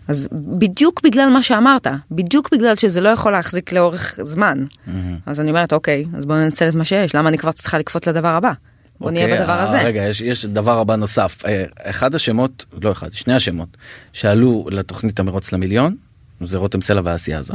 [0.07, 0.27] אז
[0.57, 4.91] בדיוק בגלל מה שאמרת, בדיוק בגלל שזה לא יכול להחזיק לאורך זמן, Mm-hmm.
[5.25, 8.07] אז אני אומרת, אוקיי, אז בוא ננצל את מה שיש, למה אני כבר צריכה לקפוץ
[8.07, 8.51] לדבר הבא?
[8.99, 9.81] בוא נהיה אוקיי, בדבר אה, הזה.
[9.81, 11.45] רגע, יש, יש דבר הבא נוסף.
[11.45, 13.77] אה, אחד השמות, לא אחד, שני השמות,
[14.13, 15.95] שעלו לתוכנית המרוץ למיליון,
[16.41, 17.53] זה רותם סלע ואסי עזר.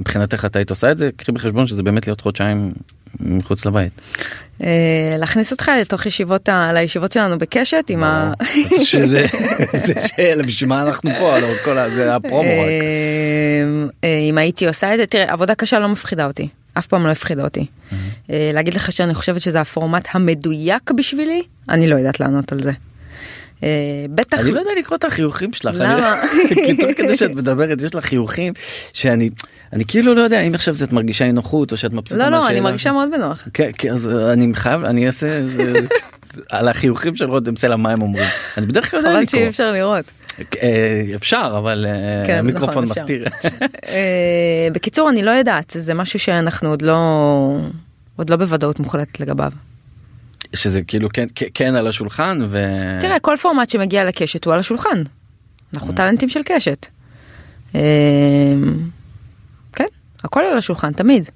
[0.00, 1.10] מבחינתך את היית עושה את זה?
[1.16, 2.72] קחי בחשבון שזה באמת להיות חודשיים
[3.20, 3.92] מחוץ לבית.
[4.62, 8.32] אה, להכניס אותך לתוך ישיבות, לישיבות שלנו בקשת עם ה...
[8.84, 9.26] שזה,
[9.86, 11.38] זה שאלה, בשביל מה אנחנו פה?
[11.38, 12.42] לא, כל זה הפרומו.
[12.42, 13.64] אה,
[14.04, 16.48] אה, אם הייתי עושה את זה, תראה, עבודה קשה לא מפחידה אותי,
[16.78, 17.66] אף פעם לא הפחידה אותי.
[18.30, 22.72] אה, להגיד לך שאני חושבת שזה הפורמט המדויק בשבילי, אני לא יודעת לענות על זה.
[23.62, 23.68] אה,
[24.14, 24.40] בטח...
[24.40, 25.74] אני לא יודע לקרוא את החיוכים שלך.
[25.78, 26.22] למה?
[26.54, 28.52] כי תוך כדי שאת מדברת יש לך חיוכים
[28.92, 29.30] שאני
[29.72, 32.48] אני כאילו לא יודע אם עכשיו את מרגישה אי נוחות או שאת מבסוטה לא, לא,
[32.48, 32.60] אני.
[32.60, 33.48] מרגישה מאוד בנוח.
[33.54, 35.40] כן, כן, אז אני חייב אני אעשה
[36.50, 38.28] על החיוכים של רותם סלע מה הם אומרים.
[38.58, 39.40] אני בדרך כלל יודע חבל לקרוא.
[39.40, 40.04] שאי אפשר לראות.
[40.62, 43.00] אה, אפשר אבל אה, כן, המיקרופון נכון, אפשר.
[43.00, 43.24] מסתיר.
[43.88, 47.58] אה, בקיצור, אני לא יודעת, זה משהו שאנחנו עוד לא...
[48.16, 49.52] עוד לא בוודאות מוחלטת לגביו.
[50.54, 52.64] שזה כאילו כן כן- על השולחן ו...
[53.00, 55.02] תראה, כל פורמט שמגיע לקשת הוא על השולחן.
[55.74, 56.86] אנחנו טאלנטים של קשת.
[57.74, 57.80] אה,
[59.72, 59.84] כן,
[60.24, 61.30] הכל על השולחן, תמיד.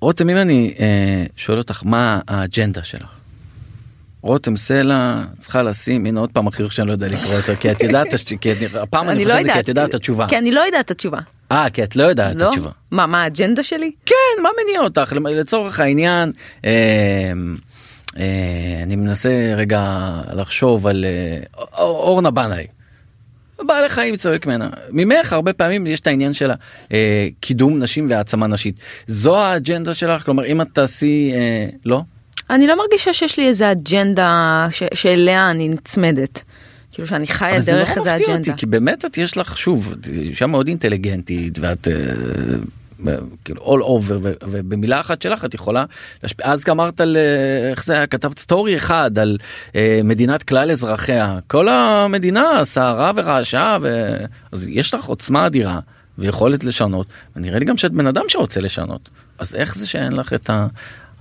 [0.00, 3.23] רותם אם אני אה, שואל אותך מה האג'נדה שלך.
[4.24, 7.82] רותם סלע צריכה לשים הנה עוד פעם החיוך שאני לא יודע לקרוא אותו כי את
[7.82, 8.06] יודעת
[8.40, 8.50] כי
[8.80, 9.60] הפעם אני לא חושב כי.
[9.60, 10.26] את יודעת את התשובה.
[10.28, 11.18] כי אני לא יודעת את התשובה.
[11.52, 12.48] אה כי את לא יודעת את לא?
[12.48, 12.70] התשובה.
[12.90, 13.90] מה, מה האג'נדה שלי?
[14.06, 16.32] כן מה מניע אותך לצורך העניין
[16.64, 16.70] אה,
[18.18, 22.66] אה, אני מנסה רגע לחשוב על אה, אור- אורנה בנאי.
[23.66, 26.50] בעלי חיים צועק ממנה ממך הרבה פעמים יש את העניין של
[27.40, 31.32] קידום נשים והעצמה נשית זו האג'נדה שלך כלומר אם את תעשי
[31.84, 32.00] לא
[32.50, 36.42] אני לא מרגישה שיש לי איזה אג'נדה ש- שאליה אני נצמדת.
[36.92, 38.50] כאילו שאני חיה אבל זה דרך נורא איזה מפתיע אג'נדה.
[38.50, 41.94] אותי כי באמת את יש לך שוב אישה מאוד אינטליגנטית ואת אה,
[43.44, 45.84] כאילו all over ובמילה אחת שלך את יכולה
[46.22, 49.38] להשפיע אז אמרת על אה, איך זה היה כתבת סטורי אחד על
[49.76, 54.16] אה, מדינת כלל אזרחיה כל המדינה סערה ורעשה ו...
[54.52, 55.80] אז יש לך עוצמה אדירה
[56.18, 60.32] ויכולת לשנות ונראה לי גם שאת בן אדם שרוצה לשנות אז איך זה שאין לך
[60.32, 60.66] את ה...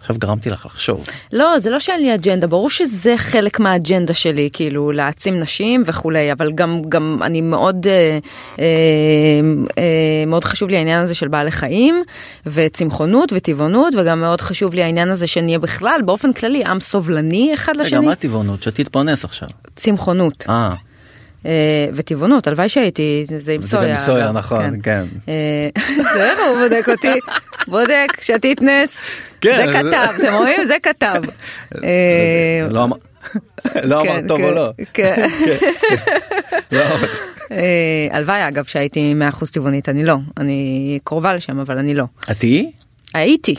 [0.03, 1.05] עכשיו גרמתי לך לחשוב.
[1.33, 6.31] לא, זה לא שאין לי אג'נדה, ברור שזה חלק מהאג'נדה שלי, כאילו להעצים נשים וכולי,
[6.31, 8.19] אבל גם, גם אני מאוד, אה,
[8.59, 8.65] אה,
[9.77, 12.03] אה, מאוד חשוב לי העניין הזה של בעלי חיים,
[12.45, 17.73] וצמחונות וטבעונות, וגם מאוד חשוב לי העניין הזה שנהיה בכלל, באופן כללי, עם סובלני אחד
[17.75, 18.05] רגע לשני.
[18.05, 19.49] מה טבעונות שתתפרנס עכשיו.
[19.75, 20.73] צמחונות אה.
[21.45, 21.51] אה,
[21.93, 23.83] וטבעונות, הלוואי שהייתי, זה, זה עם זה סויה.
[23.83, 25.03] גם עם סויה, נכון, כן.
[25.29, 25.69] אה,
[26.13, 27.19] תראה איך הוא בודק אותי,
[27.67, 28.97] בודק, שתית נס,
[29.41, 30.63] כן, זה זה- כתב, אתם רואים?
[30.63, 31.21] זה כתב.
[31.83, 32.97] אה, לא אמר-
[33.83, 34.69] לא כן, טוב כן, או לא.
[34.93, 35.27] כן.
[36.71, 36.81] לא
[38.11, 42.03] הלוואי אגב שהייתי 100% טבעונית, אני לא, אני קרובה לשם אבל אני לא.
[42.31, 42.71] את תהיי?
[43.13, 43.55] הייתי,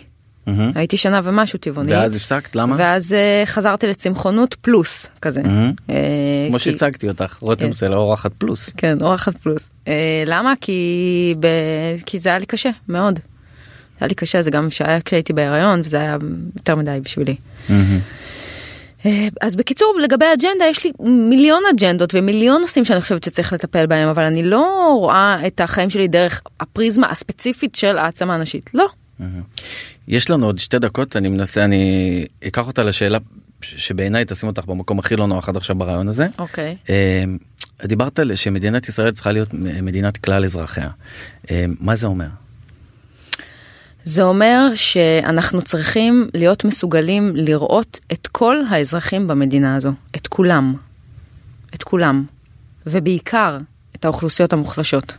[0.47, 0.73] מהמם.
[0.75, 1.93] הייתי שנה ומשהו טבעונית.
[1.93, 2.77] ואז הפסקת למה?
[2.79, 5.43] ואז אה, חזרתי לצמחונות פלוס כזה.
[5.43, 5.73] מהמם.
[5.91, 5.95] אה,
[6.49, 7.73] כמו כי- שהצגתי אותך רותם כן.
[7.73, 8.71] זה לא אורחת פלוס.
[8.77, 9.69] כן, אורחת פלוס.
[9.89, 10.53] אה, למה?
[10.61, 11.47] כי, ב...
[12.07, 13.19] כי זה היה לי קשה, מאוד.
[13.19, 13.21] זה
[14.01, 16.17] היה לי קשה, זה גם שהיה כשהייתי בהיריון, וזה היה
[16.57, 17.37] יותר מדי בשבילי.
[19.07, 23.87] אה, אז בקיצור, לגבי האג'נדה, יש לי מיליון אג'נדות ומיליון נושאים שאני חושבת שצריך לטפל
[23.87, 28.71] בהם, אבל אני לא רואה את החיים שלי דרך הפריזמה הספציפית של העצמה נשית.
[28.75, 28.87] לא.
[30.09, 33.19] יש לנו עוד שתי דקות אני מנסה אני אקח אותה לשאלה
[33.63, 36.27] שבעיניי תשים אותך במקום הכי לא נוח עד עכשיו ברעיון הזה.
[36.39, 36.77] אוקיי.
[36.91, 37.25] אה,
[37.85, 40.91] דיברת על שמדינת ישראל צריכה להיות מדינת כלל אזרחיה.
[41.51, 42.27] אה, מה זה אומר?
[44.05, 50.75] זה אומר שאנחנו צריכים להיות מסוגלים לראות את כל האזרחים במדינה הזו, את כולם.
[51.75, 52.25] את כולם.
[52.87, 53.59] ובעיקר
[53.97, 55.15] את האוכלוסיות המוחלשות.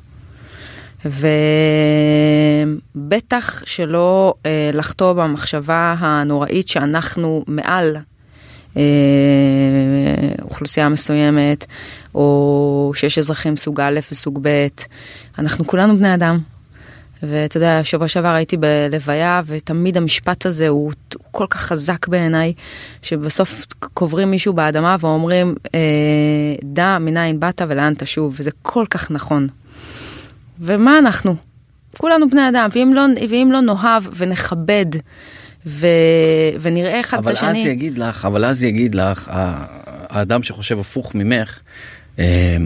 [2.96, 7.98] ובטח שלא אה, לחטוא במחשבה הנוראית שאנחנו מעל
[8.78, 8.82] אה,
[10.42, 11.66] אוכלוסייה מסוימת,
[12.16, 14.68] או שיש אזרחים סוג א' וסוג ב',
[15.40, 16.40] אנחנו כולנו בני אדם.
[17.24, 22.54] ואתה יודע, שבוע שעבר הייתי בלוויה, ותמיד המשפט הזה הוא, הוא כל כך חזק בעיניי,
[23.02, 25.80] שבסוף קוברים מישהו באדמה ואומרים, אה,
[26.64, 29.48] דע מנין באת ולאן תשוב, וזה כל כך נכון.
[30.60, 31.36] ומה אנחנו?
[31.98, 34.86] כולנו בני אדם, ואם לא, ואם לא נאהב ונכבד,
[35.66, 35.88] ו,
[36.62, 37.62] ונראה אחד את אבל השני...
[37.62, 39.32] אז יגיד לך אבל אז יגיד לך
[40.10, 41.60] האדם שחושב הפוך ממך.
[42.20, 42.58] אה,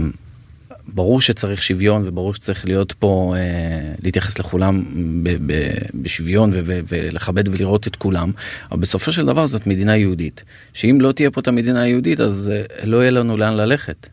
[0.94, 4.84] ברור שצריך שוויון וברור שצריך להיות פה אה, להתייחס לכולם
[5.24, 8.32] ב, ב, בשוויון ו, ו, ולכבד ולראות את כולם
[8.72, 12.52] אבל בסופו של דבר זאת מדינה יהודית שאם לא תהיה פה את המדינה היהודית אז
[12.54, 14.08] אה, לא יהיה לנו לאן ללכת.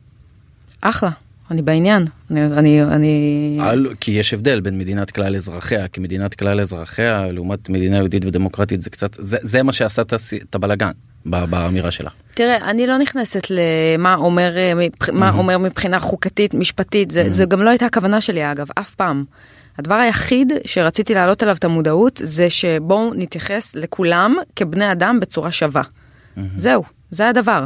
[0.80, 1.10] אחלה.
[1.50, 3.58] אני בעניין, אני, אני, אני...
[3.62, 8.24] על, כי יש הבדל בין מדינת כלל אזרחיה, כי מדינת כלל אזרחיה לעומת מדינה יהודית
[8.24, 10.02] ודמוקרטית זה קצת, זה, זה מה שעשה
[10.42, 10.90] את הבלגן
[11.24, 12.10] באמירה שלה.
[12.34, 14.72] תראה, אני לא נכנסת למה אומר, אה,
[15.12, 19.24] מה אומר מבחינה חוקתית, משפטית, זה, זה גם לא הייתה הכוונה שלי אגב, אף פעם.
[19.78, 25.82] הדבר היחיד שרציתי להעלות עליו את המודעות זה שבואו נתייחס לכולם כבני אדם בצורה שווה.
[26.56, 27.64] זהו, זה הדבר.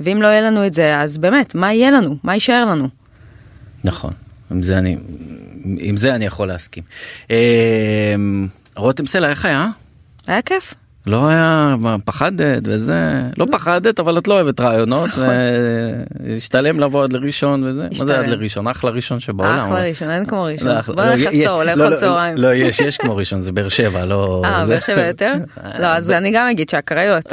[0.00, 2.16] ואם לא יהיה לנו את זה, אז באמת, מה יהיה לנו?
[2.22, 2.88] מה יישאר לנו?
[3.84, 4.12] נכון,
[4.50, 4.96] עם זה אני,
[5.78, 6.82] עם זה אני יכול להסכים.
[7.30, 9.68] אמ, רותם סלע, איך היה?
[10.26, 10.74] היה כיף.
[11.08, 13.22] לא היה פחדת וזה?
[13.38, 15.24] לא פחדת אבל את לא אוהבת רעיונות נכון.
[16.24, 17.82] והשתלם לבוא עד לראשון וזה?
[17.98, 18.68] מה זה עד לראשון?
[18.68, 20.80] אחלה ראשון שבעולם אחלה ראשון אין כמו ראשון.
[20.86, 24.42] בוא נלך עשור לאכול לא, צהריים לא יש יש כמו ראשון זה באר שבע לא
[24.44, 25.32] אה באר שבע יותר?
[25.82, 27.32] לא אז אני גם אגיד שהקריות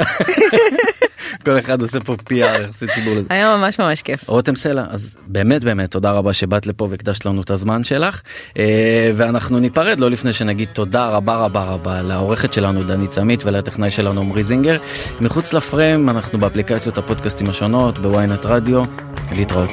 [1.44, 3.28] כל אחד עושה פה PR יחסי ציבור לזה.
[3.30, 4.28] היה ממש ממש כיף.
[4.28, 8.22] רותם סלע אז באמת באמת תודה רבה שבאת לפה והקדשת לנו את הזמן שלך
[8.58, 13.90] אה, ואנחנו ניפרד לא לפני שנגיד תודה רבה רבה רבה לעורכת שלנו דנית צמית ולטכנאי
[13.90, 14.78] שלנו עמרי זינגר.
[15.20, 18.82] מחוץ לפריים אנחנו באפליקציות הפודקאסטים השונות בוויינט רדיו
[19.32, 19.70] להתראות.